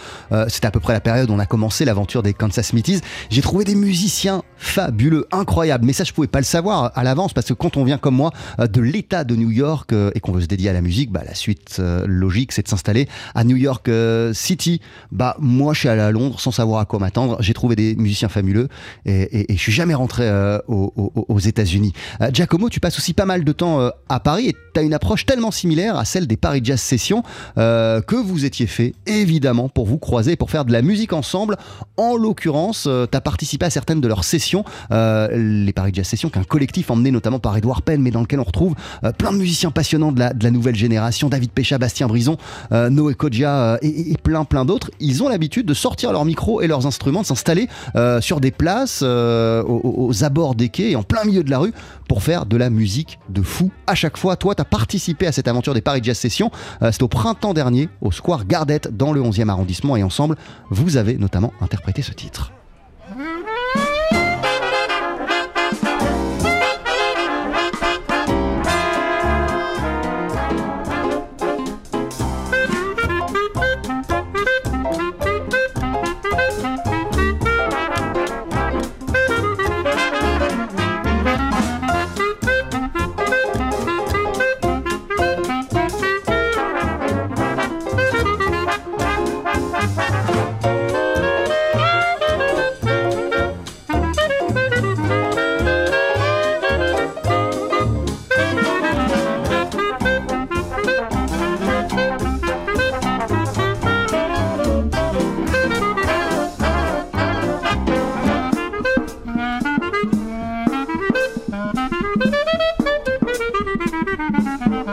C'était 0.49 0.67
à 0.67 0.71
peu 0.71 0.81
près 0.81 0.93
la 0.93 1.01
période 1.01 1.31
où 1.31 1.33
on 1.33 1.39
a 1.39 1.47
commencé 1.47 1.85
l'aventure 1.85 2.23
des 2.23 2.33
Kansas 2.33 2.69
Smithies. 2.69 3.01
J'ai 3.31 3.43
trouvé 3.43 3.65
des 3.65 3.75
musiciens 3.75 4.43
fabuleux, 4.57 5.27
incroyables. 5.31 5.85
Mais 5.85 5.93
ça, 5.93 6.05
je 6.05 6.13
pouvais 6.13 6.27
pas 6.27 6.39
le 6.39 6.45
savoir 6.45 6.91
à 6.95 7.05
l'avance 7.05 7.33
parce 7.33 7.47
que 7.47 7.53
quand 7.53 7.77
on 7.77 7.85
vient 7.85 7.99
comme 7.99 8.17
moi 8.17 8.33
de 8.59 8.81
l'État 8.81 9.25
de 9.25 9.37
New 9.37 9.51
York 9.51 9.93
et 10.15 10.21
qu'on 10.21 10.33
veut 10.33 10.41
se 10.41 10.47
dédier 10.47 10.71
à 10.71 10.73
la 10.73 10.81
musique, 10.81 11.11
bah, 11.11 11.23
la 11.27 11.35
suite 11.35 11.81
logique, 12.07 12.53
c'est 12.53 12.63
de 12.63 12.69
s'installer 12.69 13.09
à 13.35 13.45
New 13.45 13.57
York 13.57 13.91
City. 14.33 14.81
Bah, 15.13 15.37
moi, 15.39 15.75
je 15.75 15.81
suis 15.81 15.89
allé 15.89 16.03
à 16.03 16.11
Londres 16.11 16.41
sans 16.41 16.51
savoir 16.51 16.81
à 16.81 16.85
quoi 16.85 16.99
m'attendre. 16.99 17.37
J'ai 17.41 17.55
trouvé 17.55 17.77
des 17.77 17.95
musiciens 17.97 18.29
fabuleux 18.29 18.69
et, 19.05 19.47
je 19.51 19.61
suis 19.61 19.73
jamais 19.73 19.95
rentré 19.95 20.29
aux, 20.67 20.93
aux- 21.29 21.39
États-Unis. 21.39 21.93
Giacomo, 22.33 22.69
tu 22.71 22.81
passes 22.81 22.99
aussi 22.99 23.15
pas 23.15 23.27
mal 23.27 23.45
de 23.45 23.53
temps 23.53 23.91
à 24.09 24.21
Paris 24.21 24.49
et 24.49 24.57
tu 24.75 24.81
as 24.81 24.83
une 24.83 24.95
approche 24.95 25.27
tellement 25.29 25.51
similaire 25.51 25.99
à 25.99 26.07
celle 26.07 26.27
des 26.27 26.39
Paris 26.39 26.63
Jazz 26.65 26.81
Sessions 26.81 27.23
euh, 27.59 28.01
que 28.01 28.17
vous 28.17 28.47
étiez 28.47 28.67
fait 28.67 28.95
évidemment 29.07 29.69
pour 29.69 29.85
vous 29.85 29.99
croiser 29.99 30.37
pour 30.37 30.51
faire 30.51 30.65
de 30.65 30.73
la 30.73 30.81
musique 30.81 31.13
ensemble. 31.13 31.59
En 31.99 32.17
l'occurrence, 32.17 32.89
tu 33.11 33.17
as 33.17 33.21
participé 33.21 33.67
à 33.67 33.71
certaines 33.71 34.01
de 34.01 34.09
leurs 34.09 34.25
sessions, 34.25 34.65
euh, 34.91 35.29
les 35.37 35.75
Paris 35.75 35.93
Jazz 35.95 36.07
Sessions, 36.07 36.31
qu'un 36.31 36.45
collectif 36.45 36.91
emmené 36.91 37.11
notamment 37.11 37.39
par 37.39 37.57
Edouard 37.59 37.83
Penn, 37.83 38.01
mais 38.01 38.11
dans 38.11 38.23
lequel 38.23 38.41
on 38.41 38.45
retrouve 38.45 38.75
euh, 39.05 39.13
plein 39.13 39.33
de 39.33 39.37
musiciens 39.37 39.71
passionnants 39.71 40.13
de 40.13 40.21
la, 40.21 40.51
nouvelle 40.51 40.77
génération, 40.77 41.29
David 41.29 41.51
Pécha, 41.51 41.77
Bastien 41.77 42.07
Brison, 42.07 42.39
euh, 42.73 42.89
Noé 42.89 43.15
Kodja 43.15 43.75
euh, 43.75 43.79
et, 43.83 44.17
plein 44.23 44.45
plein 44.45 44.65
d'autres. 44.65 44.91
Ils 45.01 45.23
ont 45.23 45.29
l'habitude 45.29 45.67
de 45.67 45.75
sortir 45.75 46.13
leurs 46.13 46.25
micros 46.25 46.63
et 46.63 46.67
leurs 46.67 46.87
instruments, 46.87 47.23
de 47.23 47.27
s'installer 47.27 47.69
euh, 47.97 48.21
sur 48.21 48.41
des 48.41 48.51
places 48.51 49.01
euh, 49.03 49.63
aux, 49.63 50.09
aux 50.09 50.25
abords 50.25 50.55
des 50.55 50.69
quais 50.69 50.91
et 50.91 50.97
en 50.97 51.03
plein 51.03 51.25
milieu 51.25 51.45
de 51.45 51.51
la 51.51 51.59
rue 51.59 51.73
pour 52.09 52.23
faire 52.23 52.47
de 52.47 52.57
la 52.57 52.71
musique 52.71 53.19
de 53.29 53.43
fou 53.43 53.71
à 53.87 53.95
chaque 53.95 54.17
fois. 54.17 54.37
Toi, 54.37 54.55
tu 54.55 54.63
as 54.63 54.65
participé 54.65 55.18
à 55.27 55.33
cette 55.33 55.49
aventure 55.49 55.75
des 55.75 55.81
Paris 55.81 56.01
Jazz 56.03 56.19
Sessions. 56.19 56.51
Euh, 56.83 56.93
C'était 56.93 57.05
au 57.05 57.09
printemps 57.09 57.55
dernier, 57.55 57.89
au 58.01 58.13
Square 58.13 58.47
Gardette, 58.47 58.97
dans 58.97 59.13
le 59.13 59.21
11e 59.21 59.49
arrondissement. 59.49 59.97
Et 59.97 60.03
ensemble, 60.03 60.37
vous 60.71 60.97
avez 60.97 61.17
notamment 61.17 61.53
interprété 61.61 62.03
ce 62.03 62.13
titre. 62.13 62.53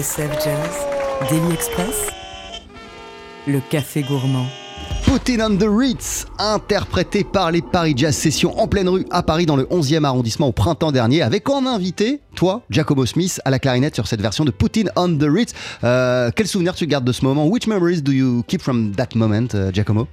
TSF 0.03 0.44
Jazz, 0.44 1.30
Daily 1.30 1.55
Express, 1.55 2.09
le 3.46 3.61
café 3.70 4.03
gourmand. 4.03 4.46
Putin 5.05 5.38
on 5.40 5.57
the 5.57 5.68
Ritz, 5.68 6.26
interprété 6.40 7.22
par 7.22 7.53
les 7.53 7.62
Paris 7.62 7.94
Jazz 7.96 8.16
Sessions 8.16 8.59
en 8.59 8.66
pleine 8.66 8.88
rue 8.88 9.07
à 9.12 9.22
Paris 9.22 9.46
dans 9.46 9.55
le 9.55 9.62
11e 9.62 10.03
arrondissement 10.03 10.48
au 10.48 10.53
printemps 10.53 10.90
dernier, 10.90 11.22
avec 11.22 11.48
en 11.48 11.66
invité, 11.66 12.20
toi, 12.34 12.62
Giacomo 12.68 13.07
Smith, 13.07 13.40
à 13.44 13.50
la 13.50 13.61
clarinette 13.61 13.94
sur 13.94 14.09
cette 14.09 14.20
version 14.20 14.44
de 14.44 14.50
Putin 14.50 14.86
on 14.96 15.16
the 15.16 15.28
Ritz. 15.28 15.55
Euh, 15.84 16.32
quel 16.34 16.48
souvenir 16.48 16.74
tu 16.74 16.88
gardes 16.88 17.05
de 17.05 17.12
ce 17.12 17.24
moment? 17.24 17.46
Which 17.46 17.68
memories 17.68 18.03
do 18.03 18.11
you 18.11 18.42
keep 18.48 18.61
from 18.61 18.96
that 18.96 19.14
moment, 19.14 19.55
uh, 19.55 19.70
Giacomo? 19.72 20.09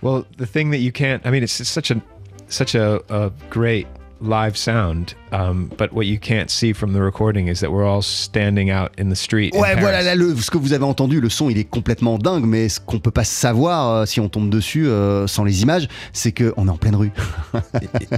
Well, 0.00 0.24
the 0.38 0.46
thing 0.46 0.70
that 0.70 0.78
you 0.78 0.92
can't, 0.92 1.20
I 1.26 1.30
mean, 1.30 1.42
it's, 1.42 1.60
it's 1.60 1.68
such 1.68 1.90
a 1.90 2.00
such 2.48 2.74
a, 2.74 3.02
a 3.10 3.30
great 3.50 3.86
live 4.22 4.56
sound, 4.56 5.14
um, 5.32 5.70
but 5.76 5.92
what 5.92 6.06
you 6.06 6.18
can't 6.18 6.50
see 6.50 6.72
from 6.72 6.92
the 6.92 7.00
recording 7.00 7.48
is 7.48 7.60
that 7.60 7.70
we're 7.70 7.84
all 7.86 8.02
standing 8.02 8.70
out 8.70 8.92
in 8.98 9.08
the 9.10 9.16
street. 9.16 9.54
Ouais, 9.54 9.74
voilà, 9.76 10.02
là, 10.02 10.14
le- 10.14 10.36
ce 10.36 10.50
que 10.50 10.58
vous 10.58 10.72
avez 10.72 10.84
entendu, 10.84 11.20
le 11.20 11.28
son, 11.28 11.50
il 11.50 11.58
est 11.58 11.64
complètement 11.68 12.18
dingue, 12.18 12.44
mais 12.44 12.68
ce 12.68 12.80
qu'on 12.80 12.98
peut 12.98 13.10
pas 13.10 13.24
savoir 13.24 13.90
euh, 13.90 14.06
si 14.06 14.20
on 14.20 14.28
tombe 14.28 14.50
dessus 14.50 14.86
euh, 14.88 15.26
sans 15.26 15.44
les 15.44 15.62
images, 15.62 15.88
c'est 16.12 16.32
qu'on 16.32 16.66
est 16.66 16.70
en 16.70 16.76
pleine 16.76 16.96
rue. 16.96 17.12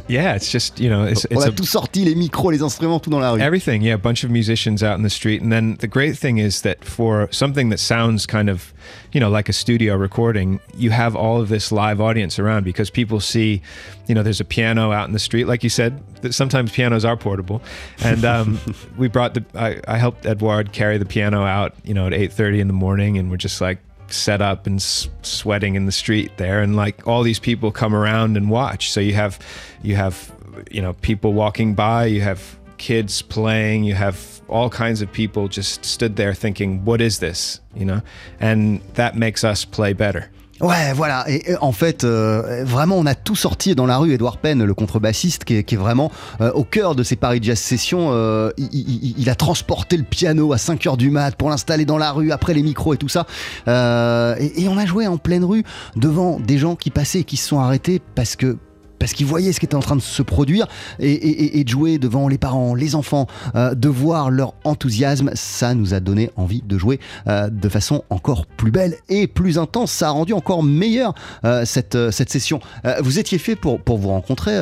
Yeah, 0.09 0.35
it's 0.35 0.51
just 0.51 0.79
you 0.81 0.89
know, 0.89 1.05
it's 1.05 1.27
On 1.31 1.37
it's 1.37 1.45
a 1.47 1.49
a 1.49 1.53
tout 1.53 1.65
sorti, 1.65 2.05
les 2.05 2.15
micros, 2.15 2.51
les 2.51 2.63
instruments, 2.63 3.01
tout 3.01 3.11
dans 3.11 3.21
la 3.21 3.33
rue. 3.33 3.41
Everything, 3.41 3.83
yeah, 3.83 3.95
a 3.95 3.99
bunch 3.99 4.25
of 4.25 4.31
musicians 4.31 4.83
out 4.83 4.99
in 4.99 5.03
the 5.03 5.11
street. 5.11 5.43
And 5.43 5.51
then 5.51 5.77
the 5.81 5.87
great 5.87 6.17
thing 6.19 6.39
is 6.39 6.63
that 6.63 6.85
for 6.85 7.29
something 7.31 7.71
that 7.71 7.79
sounds 7.79 8.27
kind 8.27 8.49
of, 8.51 8.73
you 9.13 9.21
know, 9.21 9.31
like 9.31 9.49
a 9.49 9.53
studio 9.53 9.97
recording, 9.97 10.61
you 10.77 10.91
have 10.91 11.15
all 11.17 11.41
of 11.41 11.49
this 11.49 11.71
live 11.73 12.01
audience 12.01 12.39
around 12.39 12.65
because 12.65 12.91
people 12.91 13.21
see, 13.21 13.63
you 14.09 14.15
know, 14.15 14.23
there's 14.23 14.41
a 14.41 14.45
piano 14.45 14.93
out 14.93 15.07
in 15.07 15.13
the 15.13 15.19
street, 15.19 15.47
like 15.47 15.63
you 15.63 15.71
said. 15.71 16.01
That 16.23 16.35
sometimes 16.35 16.73
pianos 16.73 17.05
are 17.05 17.17
portable, 17.17 17.63
and 18.03 18.25
um, 18.25 18.59
we 18.97 19.09
brought 19.09 19.35
the. 19.35 19.45
I, 19.55 19.81
I 19.87 19.99
helped 19.99 20.27
Edward 20.27 20.73
carry 20.73 20.99
the 20.99 21.05
piano 21.05 21.43
out, 21.43 21.75
you 21.85 21.95
know, 21.95 22.07
at 22.07 22.15
eight 22.15 22.33
thirty 22.33 22.61
in 22.61 22.67
the 22.67 22.73
morning, 22.73 23.19
and 23.19 23.31
we're 23.31 23.37
just 23.37 23.61
like 23.61 23.79
set 24.09 24.43
up 24.43 24.67
and 24.67 24.77
s- 24.77 25.09
sweating 25.23 25.75
in 25.75 25.87
the 25.87 25.93
street 25.93 26.37
there. 26.37 26.63
And 26.63 26.77
like 26.77 27.07
all 27.07 27.23
these 27.23 27.39
people 27.39 27.73
come 27.73 27.95
around 27.95 28.37
and 28.37 28.51
watch. 28.51 28.91
So 28.91 29.01
you 29.01 29.15
have 29.15 29.39
you 29.83 29.97
have 29.97 30.33
you 30.71 30.83
know 30.83 30.93
people 30.95 31.33
walking 31.33 31.75
by 31.75 32.07
you 32.07 32.21
have 32.21 32.59
kids 32.79 33.23
playing 33.23 33.85
you 33.85 33.95
have 33.95 34.43
all 34.49 34.69
kinds 34.69 35.01
of 35.01 35.13
people 35.13 35.47
just 35.47 35.85
stood 35.85 36.17
there 36.17 36.35
thinking 36.35 36.85
what 36.85 37.01
is 37.01 37.21
this? 37.21 37.61
You 37.75 37.85
know? 37.85 38.03
And 38.41 38.81
that 38.95 39.17
makes 39.17 39.45
us 39.45 39.65
play 39.65 39.93
better 39.93 40.31
Ouais, 40.61 40.93
voilà. 40.95 41.25
Et, 41.29 41.57
en 41.61 41.73
fait, 41.73 42.05
euh, 42.05 42.63
vraiment, 42.65 42.97
on 42.97 43.07
a 43.07 43.15
tout 43.17 43.35
sorti 43.35 43.75
dans 43.75 43.87
la 43.87 43.97
rue. 43.99 44.13
Edouard 44.13 44.37
Penn, 44.37 44.63
le 44.63 44.75
contrebassiste, 44.75 45.45
qui 45.45 45.57
est, 45.57 45.65
qui 45.65 45.75
est 45.75 45.79
vraiment 45.79 46.13
euh, 46.41 46.53
au 46.53 46.63
cœur 46.63 46.95
de 46.95 47.03
ces 47.03 47.17
Paris 47.17 47.41
Jazz 47.43 47.59
Sessions, 47.59 48.11
euh, 48.13 48.51
il, 48.59 48.69
il- 48.73 49.15
il 49.19 49.29
a 49.31 49.35
transporté 49.35 49.97
le 49.97 50.05
piano 50.05 50.53
à 50.53 50.59
5 50.59 50.87
heures 50.87 50.97
du 50.97 51.11
mat 51.11 51.35
pour 51.35 51.51
l'installer 51.51 51.85
dans 51.85 51.99
la 51.99 52.13
rue, 52.13 52.31
après 52.31 52.55
les 52.55 52.63
micros 52.63 52.95
et 52.95 52.97
tout 52.97 53.09
ça. 53.09 53.27
Euh, 53.67 54.37
et, 54.39 54.63
et 54.63 54.69
on 54.69 54.79
a 54.79 54.87
joué 54.87 55.07
en 55.09 55.17
pleine 55.19 55.45
rue 55.45 55.65
devant 55.97 56.39
des 56.39 56.59
gens 56.59 56.77
qui 56.77 56.91
passaient 56.91 57.21
et 57.21 57.25
qui 57.25 57.37
se 57.39 57.49
sont 57.49 57.59
arrêtés 57.59 58.01
parce 58.15 58.37
que 58.37 58.57
parce 59.03 59.15
qu'ils 59.15 59.27
voyaient 59.27 59.53
ce 59.53 59.59
qui 59.59 59.67
était 59.67 59.75
en 59.75 59.81
train 59.81 59.97
de 59.97 60.01
se 60.01 60.23
produire 60.23 60.69
et, 61.01 61.65
de 61.65 61.69
jouer 61.69 61.99
devant 61.99 62.29
les 62.29 62.39
parents, 62.39 62.77
les 62.77 62.95
enfants, 62.95 63.27
euh, 63.57 63.75
de 63.75 63.89
voir 63.89 64.31
leur 64.31 64.55
enthousiasme, 64.63 65.33
ça 65.35 65.75
nous 65.75 65.93
a 65.93 65.99
donné 65.99 66.31
envie 66.37 66.63
de 66.63 66.79
jouer 66.79 67.01
euh, 67.27 67.51
de 67.51 67.69
façon 67.69 68.05
encore 68.11 68.47
plus 68.47 68.71
belle 68.71 68.95
et 69.09 69.27
plus 69.27 69.59
intense. 69.59 69.91
Ça 69.91 70.07
a 70.07 70.11
rendu 70.13 70.35
encore 70.35 70.63
meilleure 70.63 71.17
euh, 71.45 71.65
cette, 71.65 71.97
euh, 71.97 72.13
cette 72.13 72.31
session. 72.31 72.61
Vous 73.01 73.19
étiez 73.19 73.39
fait 73.39 73.57
pour, 73.57 73.81
pour 73.81 73.99
vous 73.99 74.11
rencontrer, 74.11 74.53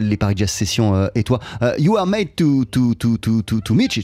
les 0.00 0.16
Paris 0.16 0.34
Jazz 0.36 0.50
Sessions 0.50 1.08
et 1.14 1.22
toi. 1.22 1.38
Euh, 1.62 1.74
you 1.78 1.96
are 1.96 2.06
made 2.06 2.34
to, 2.34 2.64
to, 2.64 2.94
to, 2.94 3.16
to, 3.18 3.42
to, 3.42 3.60
to 3.60 3.74
meet 3.74 3.96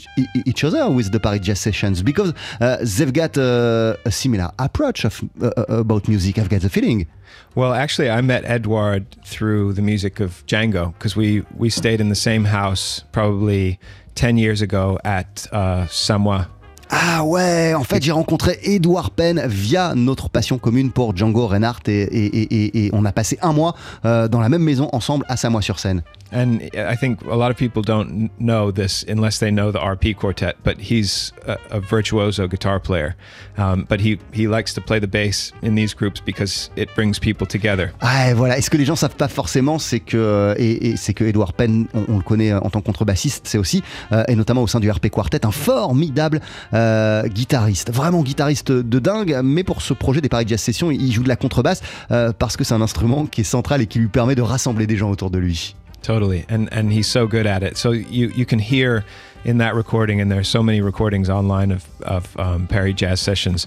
each, 0.47 0.64
other 0.64 0.89
with 0.89 1.11
the 1.11 1.18
Paris 1.18 1.41
Jazz 1.43 1.59
Sessions 1.59 2.03
because 2.05 2.33
uh, 2.61 2.76
they've 2.80 3.12
got 3.12 3.37
uh, 3.37 3.97
a 4.05 4.11
similar 4.11 4.51
approach 4.59 5.05
of, 5.05 5.20
uh, 5.41 5.51
uh, 5.57 5.80
about 5.80 6.07
music. 6.09 6.39
I've 6.39 6.49
got 6.49 6.61
the 6.61 6.70
feeling. 6.70 7.07
well 7.55 7.72
actually 7.72 8.11
i 8.11 8.20
met 8.20 8.45
edward 8.45 9.05
through 9.24 9.72
the 9.75 9.81
music 9.83 10.20
of 10.20 10.43
django 10.47 10.93
because 10.99 11.16
we 11.16 11.70
stayed 11.70 12.01
in 12.01 12.09
the 12.09 12.14
same 12.14 12.45
house 12.47 13.05
probably 13.12 13.79
10 14.14 14.37
years 14.39 14.61
ago 14.62 14.99
at 15.05 15.49
uh, 15.53 15.87
samoa 15.89 16.49
Ah 16.95 17.25
ouais, 17.25 17.73
en 17.75 17.85
fait 17.85 18.03
j'ai 18.03 18.12
rencontré 18.12 18.59
Edouard 18.64 19.12
Penn 19.12 19.41
via 19.47 19.95
notre 19.95 20.29
passion 20.29 20.59
commune 20.59 20.91
pour 20.93 21.16
Django 21.16 21.47
Reinhardt 21.47 21.89
et, 21.89 22.03
et- 22.03 22.85
et- 22.87 22.91
on 22.93 23.07
a 23.07 23.12
passé 23.12 23.39
un 23.41 23.55
mois 23.55 23.75
euh, 24.05 24.29
dans 24.29 24.41
la 24.43 24.51
même 24.51 24.62
maison 24.62 24.91
ensemble 24.93 25.25
à 25.29 25.39
Samois-sur-Seine. 25.39 26.03
And 26.33 26.62
I 26.74 26.97
think 26.97 27.22
a 27.22 27.37
lot 27.37 27.51
of 27.51 27.57
people 27.57 27.83
don't 27.83 28.09
kn- 28.09 28.30
know 28.39 28.70
this 28.72 29.05
unless 29.09 29.39
they 29.39 29.51
know 29.51 29.70
the 29.70 29.78
RP 29.78 30.16
quartet, 30.16 30.57
but 30.64 30.78
he's 30.78 31.33
a, 31.47 31.59
a 31.70 31.80
virtuoso 31.80 32.49
guitar 32.49 32.80
player. 32.80 33.14
Um, 33.59 33.85
but 33.89 34.01
he, 34.01 34.18
he 34.33 34.49
likes 34.49 34.72
to 34.74 34.80
play 34.80 34.99
the 34.99 35.07
bass 35.07 35.53
in 35.62 35.74
these 35.74 35.95
groups 35.95 36.20
because 36.20 36.70
it 36.76 36.89
brings 36.95 37.18
people 37.18 37.47
together. 37.47 37.93
Ouais, 38.03 38.35
voilà. 38.35 38.59
Et 38.59 38.62
ce 38.62 38.70
que 38.70 38.78
les 38.78 38.85
gens 38.85 38.97
savent 38.97 39.16
pas 39.16 39.28
forcément, 39.28 39.78
c'est 39.78 40.01
que 40.01 40.55
et, 40.59 40.91
et 40.91 40.97
c'est 40.97 41.14
que 41.14 41.24
Penn, 41.53 41.87
on, 41.95 42.05
on 42.09 42.16
le 42.16 42.22
connaît 42.22 42.53
en 42.53 42.70
tant 42.70 42.80
que 42.80 42.87
contrebassiste, 42.87 43.47
c'est 43.47 43.59
aussi 43.59 43.83
euh, 44.12 44.24
et 44.28 44.37
notamment 44.37 44.62
au 44.62 44.66
sein 44.66 44.80
du 44.80 44.91
RP 44.91 45.09
Quartet, 45.09 45.45
un 45.45 45.51
formidable 45.51 46.41
euh, 46.72 47.26
guitariste, 47.28 47.93
vraiment 47.93 48.22
guitariste 48.22 48.72
de 48.72 48.99
dingue. 48.99 49.39
Mais 49.45 49.64
pour 49.64 49.83
ce 49.83 49.93
projet 49.93 50.20
des 50.20 50.28
Paris 50.28 50.45
Jazz 50.49 50.61
Sessions, 50.61 50.91
il 50.91 51.12
joue 51.12 51.22
de 51.22 51.28
la 51.28 51.37
contrebasse 51.37 51.83
euh, 52.11 52.33
parce 52.37 52.57
que 52.57 52.64
c'est 52.64 52.74
un 52.74 52.83
instrument 52.83 53.26
qui 53.26 53.43
est 53.43 53.45
central 53.45 53.83
et 53.83 53.87
qui 53.87 53.99
lui 53.99 54.09
permet 54.09 54.35
de 54.35 54.43
rassembler 54.43 54.87
des 54.87 54.97
gens 54.97 55.11
autour 55.11 55.30
de 55.30 55.39
lui. 55.39 55.74
Totally. 56.03 56.44
And, 56.48 56.72
and 56.72 56.92
he's 56.92 57.07
so 57.07 57.26
good 57.26 57.46
at 57.46 57.62
it. 57.62 57.76
So 57.76 57.92
you, 57.92 58.28
you 58.28 58.44
can 58.44 58.59
hear 58.59 59.05
in 59.44 59.59
that 59.59 59.74
recording, 59.74 60.20
and 60.20 60.30
there's 60.30 60.48
so 60.48 60.62
many 60.62 60.80
recordings 60.80 61.28
online 61.28 61.72
of, 61.72 62.03
of 62.03 62.38
um, 62.38 62.66
Perry 62.68 62.92
Jazz 62.92 63.20
Sessions, 63.20 63.66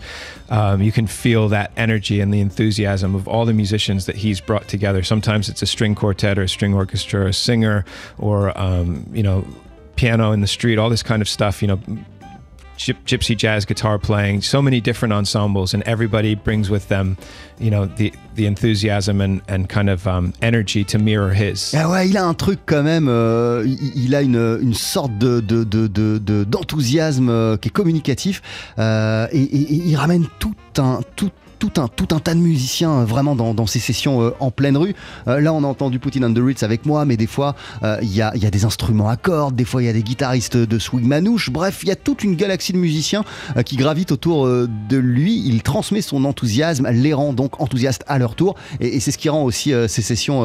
um, 0.50 0.82
you 0.82 0.92
can 0.92 1.08
feel 1.08 1.50
that 1.50 1.72
energy 1.76 2.22
and 2.22 2.34
the 2.34 2.40
enthusiasm 2.40 3.14
of 3.14 3.28
all 3.28 3.46
the 3.46 3.54
musicians 3.54 4.06
that 4.06 4.16
he's 4.16 4.40
brought 4.40 4.68
together. 4.68 5.04
Sometimes 5.04 5.50
it's 5.50 5.62
a 5.62 5.66
string 5.66 5.96
quartet 5.96 6.38
or 6.38 6.44
a 6.44 6.50
string 6.50 6.74
orchestra, 6.74 7.22
or 7.22 7.28
a 7.28 7.34
singer, 7.34 7.84
or, 8.18 8.58
um, 8.58 9.06
you 9.12 9.24
know, 9.24 9.46
piano 9.96 10.32
in 10.32 10.42
the 10.42 10.48
street, 10.48 10.78
all 10.78 10.90
this 10.90 11.04
kind 11.04 11.22
of 11.22 11.28
stuff, 11.28 11.62
you 11.62 11.68
know, 11.68 11.80
gypsy 12.78 13.36
jazz 13.38 13.66
guitar 13.66 13.98
playing, 14.00 14.42
so 14.42 14.62
many 14.62 14.82
different 14.82 15.14
ensembles, 15.14 15.74
and 15.74 15.82
everybody 15.86 16.36
brings 16.36 16.70
with 16.70 16.88
them, 16.90 17.16
you 17.60 17.70
know, 17.70 17.86
the, 17.98 18.12
the 18.36 18.46
enthusiasm 18.46 19.22
and, 19.22 19.42
and 19.48 19.68
kind 19.70 19.90
of 19.90 20.06
um, 20.08 20.34
energy 20.42 20.84
to 20.84 20.98
mirror 21.00 21.32
his. 21.34 21.74
Ah 21.76 21.90
ouais, 21.90 22.08
il 22.10 22.18
a 22.18 22.26
un 22.26 22.34
truc 22.34 22.60
quand 22.66 22.84
même. 22.84 23.08
euh, 23.10 23.64
il, 23.66 24.06
il 24.06 24.16
a 24.16 24.22
une, 24.22 24.60
une 24.62 24.74
sorte 24.74 25.18
de, 25.18 25.40
de- 25.40 25.64
de- 25.64 25.88
de- 25.88 26.18
de- 26.18 26.44
d'enthousiasme 26.44 27.30
euh, 27.30 27.58
qui 27.58 27.70
est 27.70 27.72
communicatif 27.72 28.42
euh, 28.80 29.28
et, 29.32 29.42
et- 29.42 29.62
et 29.74 29.82
il 29.88 29.96
ramène 29.96 30.26
tout 30.40 30.54
un 30.78 31.00
tout 31.16 31.32
tout 31.58 31.72
un, 31.78 31.88
tout 31.88 32.08
un 32.12 32.20
tas 32.20 32.34
de 32.34 32.40
musiciens 32.40 33.02
euh, 33.02 33.06
vraiment 33.06 33.36
dans, 33.36 33.66
ces 33.68 33.80
sessions 33.80 34.22
euh, 34.22 34.32
en 34.40 34.52
pleine 34.52 34.78
rue. 34.78 34.96
Euh, 35.28 35.40
là, 35.40 35.54
on 35.54 35.64
a 35.64 35.68
entendu 35.68 36.00
Putin 36.00 36.24
on 36.24 36.34
the 36.34 36.40
Ritz 36.40 36.64
avec 36.64 36.86
moi, 36.86 37.06
mais 37.06 37.18
des 37.18 37.28
fois, 37.28 37.56
il 38.02 38.14
y, 38.14 38.22
a, 38.22 38.32
des 38.32 38.66
instruments 38.66 39.10
à 39.10 39.16
cordes, 39.16 39.56
des 39.56 39.66
fois, 39.66 39.82
il 39.82 39.86
y 39.86 39.90
a 39.90 39.94
des 39.94 40.04
guitaristes 40.04 40.58
de 40.58 40.80
swing 40.80 41.06
manouche. 41.06 41.50
Bref, 41.50 41.80
il 41.84 41.90
y 41.90 41.92
a 41.92 41.96
toute 41.96 42.24
une 42.24 42.36
galaxie 42.36 42.74
de 42.74 42.78
musiciens 42.78 43.24
qui 43.66 43.76
gravitent 43.76 44.12
autour 44.12 44.48
de 44.48 44.98
lui. 44.98 45.44
Il 45.46 45.62
transmet 45.62 46.02
son 46.02 46.26
enthousiasme, 46.26 46.88
les 46.90 47.14
rend 47.14 47.34
donc 47.34 47.62
enthousiastes 47.62 48.04
à 48.08 48.18
leur 48.18 48.36
tour. 48.36 48.56
Et, 48.80 49.00
c'est 49.00 49.12
ce 49.12 49.18
qui 49.18 49.30
rend 49.30 49.44
aussi 49.44 49.74
ces 49.88 50.02
sessions 50.02 50.44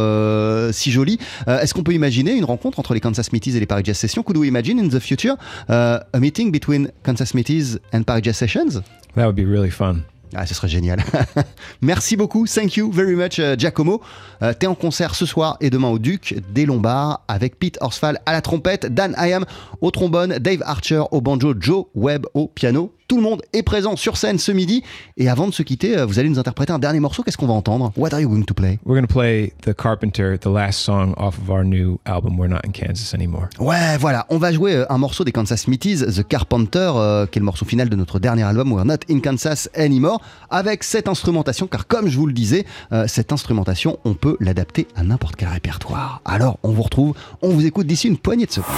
si 0.73 0.91
jolies. 0.91 1.19
Est-ce 1.47 1.75
qu'on 1.75 1.83
peut 1.83 1.95
imaginer 1.95 2.33
une 2.33 2.45
rencontre 2.45 2.79
entre 2.79 2.95
les 2.95 3.01
Kansas 3.01 3.27
Smithies 3.27 3.57
et 3.57 3.61
les 3.61 3.67
Paris 3.67 3.83
Jazz 3.85 3.99
Sessions? 3.99 4.23
Could 4.23 4.37
we 4.37 4.49
imagine 4.49 4.79
in 4.79 4.89
the 4.89 5.01
future 5.01 5.37
a 5.69 6.01
meeting 6.19 6.51
between 6.51 6.91
Kansas 7.03 7.31
Smithies 7.31 7.79
and 7.93 8.03
Paris 8.03 8.33
Sessions? 8.33 8.83
That 9.17 9.27
would 9.27 9.37
be 9.37 9.45
really 9.45 9.71
fun. 9.71 10.05
Ah, 10.35 10.47
ce 10.47 10.55
serait 10.55 10.69
génial. 10.69 11.03
Merci 11.81 12.17
beaucoup. 12.17 12.47
Thank 12.47 12.77
you 12.77 12.93
very 12.93 13.15
much, 13.15 13.39
euh, 13.39 13.57
Giacomo. 13.59 14.01
Euh, 14.43 14.53
T'es 14.53 14.67
en 14.67 14.75
concert 14.75 15.15
ce 15.15 15.27
soir 15.27 15.57
et 15.61 15.71
demain 15.71 15.89
au 15.89 15.99
Duc 15.99 16.37
des 16.53 16.67
Lombards 16.67 17.23
avec 17.29 17.59
Pete 17.59 17.79
Horsfall 17.81 18.19
à 18.27 18.33
la 18.33 18.41
trompette, 18.41 18.87
Dan 18.87 19.15
Hyam 19.19 19.45
au 19.81 19.91
trombone, 19.91 20.39
Dave 20.39 20.63
Archer 20.65 21.03
au 21.11 21.21
banjo, 21.21 21.55
Joe 21.59 21.87
Webb 21.95 22.27
au 22.35 22.49
piano. 22.49 22.93
Tout 23.11 23.17
le 23.17 23.25
monde 23.25 23.43
est 23.53 23.65
présent 23.65 23.97
sur 23.97 24.17
scène 24.17 24.39
ce 24.39 24.53
midi. 24.53 24.85
Et 25.17 25.29
avant 25.29 25.49
de 25.49 25.53
se 25.53 25.65
quitter, 25.65 25.99
euh, 25.99 26.07
vous 26.07 26.21
allez 26.21 26.29
nous 26.29 26.39
interpréter 26.39 26.73
un 26.73 26.79
dernier 26.79 27.01
morceau. 27.01 27.25
Qu'est-ce 27.25 27.37
qu'on 27.37 27.49
va 27.49 27.55
entendre? 27.55 27.91
What 27.97 28.15
are 28.15 28.21
you 28.21 28.29
going 28.29 28.45
to 28.45 28.55
play? 28.55 28.79
We're 28.87 28.95
going 28.95 29.09
to 29.09 29.13
play 29.13 29.53
The 29.63 29.75
Carpenter, 29.75 30.39
the 30.39 30.47
last 30.47 30.79
song 30.79 31.15
off 31.17 31.37
of 31.37 31.51
our 31.51 31.65
new 31.65 31.99
album, 32.05 32.39
We're 32.39 32.49
Not 32.49 32.61
in 32.65 32.71
Kansas 32.71 33.13
Anymore. 33.13 33.49
Ouais, 33.59 33.99
voilà, 33.99 34.27
on 34.29 34.39
va 34.39 34.53
jouer 34.53 34.77
euh, 34.77 34.93
un 34.93 34.99
morceau 34.99 35.25
des 35.25 35.33
Kansas 35.33 35.63
Smithies, 35.63 36.05
The 36.07 36.23
Carpenter, 36.23 36.93
euh, 36.95 37.27
qui 37.27 37.41
est 37.41 37.41
le 37.41 37.47
morceau 37.47 37.65
final 37.65 37.89
de 37.89 37.97
notre 37.97 38.21
dernier 38.21 38.45
album, 38.45 38.73
We're 38.73 38.85
Not 38.85 38.99
in 39.11 39.19
Kansas 39.19 39.69
Anymore, 39.75 40.21
avec 40.49 40.85
cette 40.85 41.09
instrumentation, 41.09 41.67
car 41.67 41.89
comme 41.89 42.09
je 42.09 42.17
vous 42.17 42.27
le 42.27 42.33
disais, 42.33 42.65
euh, 42.93 43.09
cette 43.09 43.33
instrumentation, 43.33 43.99
on 44.05 44.15
peut 44.15 44.37
l'adapter 44.39 44.87
à 44.95 45.03
n'importe 45.03 45.35
quel 45.35 45.49
répertoire. 45.49 46.21
Alors, 46.25 46.61
on 46.63 46.71
vous 46.71 46.83
retrouve, 46.83 47.15
on 47.43 47.49
vous 47.49 47.67
écoute 47.67 47.89
d'ici 47.89 48.07
une 48.07 48.19
poignée 48.19 48.47
de 48.47 48.53
secondes. 48.53 48.71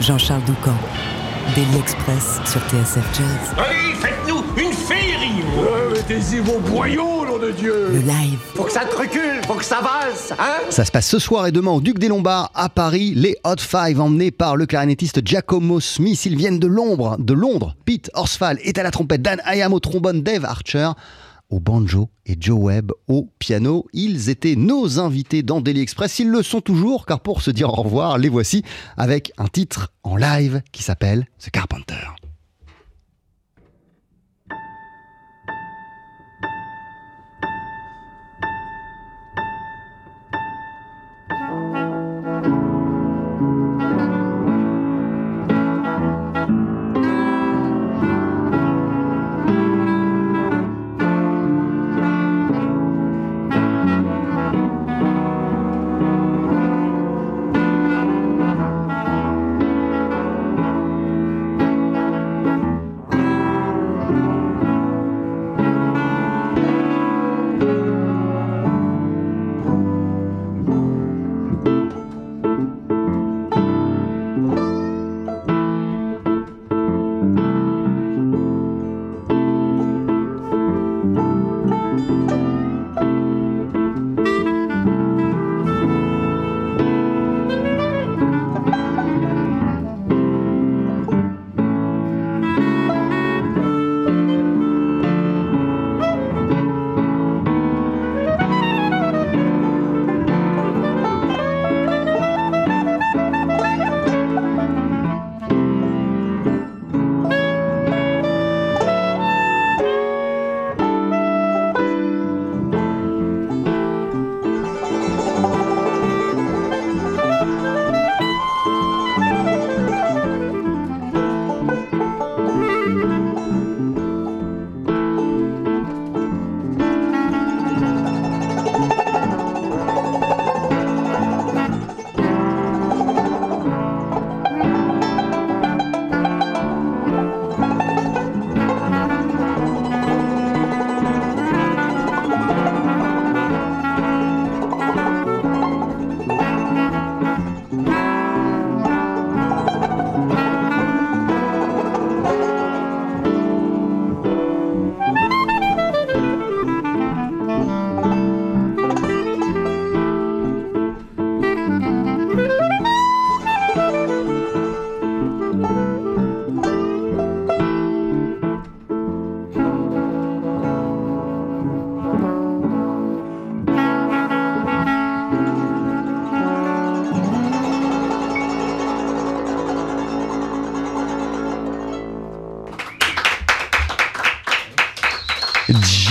Jean-Charles 0.00 0.44
Doucan, 0.44 0.76
Daily 1.54 1.78
Express 1.78 2.40
sur 2.44 2.60
TSF 2.62 3.04
Jazz. 3.16 3.54
Allez, 3.56 3.94
faites-nous 3.94 4.42
une 4.56 4.72
féerie 4.72 5.42
Ouais, 5.56 5.94
mettez-y 5.94 6.40
vos 6.40 6.58
boyaux, 6.58 7.24
là 7.24 7.32
Le 7.38 7.98
live. 7.98 8.38
Faut 8.54 8.64
que 8.64 8.72
ça 8.72 8.84
te 8.84 8.96
recule, 8.96 9.40
faut 9.46 9.54
que 9.54 9.64
ça 9.64 9.80
vase, 9.80 10.34
hein 10.38 10.64
Ça 10.70 10.84
se 10.84 10.90
passe 10.90 11.06
ce 11.06 11.18
soir 11.18 11.46
et 11.46 11.52
demain 11.52 11.70
au 11.70 11.80
Duc 11.80 11.98
des 11.98 12.08
Lombards 12.08 12.50
à 12.54 12.68
Paris. 12.68 13.12
Les 13.14 13.36
Hot 13.44 13.60
Five 13.60 14.00
emmenés 14.00 14.30
par 14.30 14.56
le 14.56 14.66
clarinettiste 14.66 15.26
Giacomo 15.26 15.80
Smith. 15.80 16.26
Ils 16.26 16.36
viennent 16.36 16.58
de 16.58 16.66
Londres. 16.66 17.16
De 17.18 17.32
Londres. 17.32 17.76
Pete 17.84 18.10
Horsfall 18.14 18.58
est 18.62 18.78
à 18.78 18.82
la 18.82 18.90
trompette, 18.90 19.22
Dan 19.22 19.40
Hayam 19.44 19.72
au 19.72 19.80
trombone, 19.80 20.22
Dave 20.22 20.44
Archer 20.44 20.90
au 21.50 21.60
banjo 21.60 22.08
et 22.24 22.36
Joe 22.38 22.58
Webb 22.58 22.92
au 23.08 23.28
piano. 23.38 23.86
Ils 23.92 24.28
étaient 24.28 24.56
nos 24.56 24.98
invités 24.98 25.42
dans 25.42 25.60
Daily 25.60 25.80
Express. 25.80 26.18
Ils 26.18 26.28
le 26.28 26.42
sont 26.42 26.60
toujours, 26.60 27.06
car 27.06 27.20
pour 27.20 27.42
se 27.42 27.50
dire 27.50 27.68
au 27.70 27.82
revoir, 27.82 28.18
les 28.18 28.28
voici 28.28 28.62
avec 28.96 29.32
un 29.38 29.46
titre 29.46 29.92
en 30.02 30.16
live 30.16 30.62
qui 30.72 30.82
s'appelle 30.82 31.26
The 31.38 31.50
Carpenter. 31.50 32.25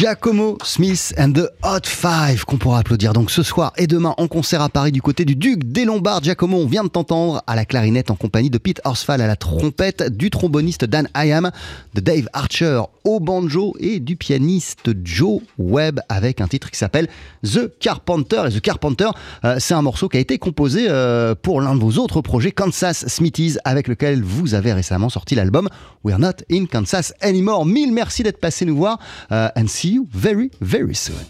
Giacomo 0.06 0.58
Smith 0.64 1.14
and 1.18 1.34
the 1.34 1.52
Hot 1.68 1.88
Five 1.88 2.46
qu'on 2.46 2.58
pourra 2.58 2.78
applaudir 2.78 3.14
donc 3.14 3.32
ce 3.32 3.42
soir 3.42 3.74
et 3.76 3.88
demain 3.88 4.14
en 4.18 4.28
concert 4.28 4.62
à 4.62 4.70
Paris 4.70 4.92
du 4.92 5.02
côté 5.02 5.26
du 5.26 5.36
Duc 5.36 5.64
des 5.64 5.84
Lombards. 5.84 6.22
Giacomo, 6.22 6.58
on 6.58 6.68
vient 6.68 6.84
de 6.84 6.90
t'entendre 6.90 7.42
à 7.48 7.56
la 7.56 7.66
clarinette 7.66 8.12
en 8.12 8.16
compagnie 8.16 8.52
de 8.52 8.60
Pete 8.60 8.82
Horsfall 8.86 9.20
à 9.20 9.26
la 9.26 9.36
trompette, 9.36 10.16
du 10.16 10.30
tromboniste 10.30 10.86
Dan 10.86 11.10
Hayam, 11.16 11.50
de 11.96 12.02
Dave 12.02 12.30
Archer 12.34 12.82
au 13.04 13.20
banjo 13.20 13.74
et 13.80 14.00
du 14.00 14.16
pianiste 14.16 14.92
Joe 15.04 15.42
Webb 15.58 16.02
avec 16.08 16.40
un 16.40 16.48
titre 16.48 16.70
qui 16.70 16.78
s'appelle 16.78 17.08
The 17.44 17.80
Carpenter. 17.80 18.44
Et 18.48 18.52
The 18.52 18.62
Carpenter, 18.62 19.10
euh, 19.44 19.56
c'est 19.58 19.74
un 19.74 19.82
morceau 19.82 20.08
qui 20.08 20.18
a 20.18 20.20
été 20.20 20.38
composé 20.38 20.86
euh, 20.88 21.34
pour 21.34 21.62
l'un 21.62 21.74
de 21.74 21.82
vos 21.82 22.00
autres 22.00 22.22
projets, 22.22 22.52
Kansas 22.52 23.08
Smithies, 23.08 23.58
avec 23.66 23.88
lequel 23.88 24.22
vous 24.22 24.54
avez 24.54 24.72
récemment 24.72 25.10
sorti 25.10 25.34
l'album 25.34 25.68
We're 26.04 26.20
Not 26.20 26.44
in 26.52 26.68
Kansas 26.68 27.12
Anymore. 27.22 27.66
Mille 27.66 27.92
merci 27.92 28.22
d'être 28.22 28.40
passé 28.40 28.66
nous 28.66 28.78
voir 28.78 29.00
euh, 29.32 29.50
and 29.58 29.66
see 29.66 29.94
you 29.94 30.08
very, 30.14 30.52
very 30.62 30.94
soon. 30.94 31.26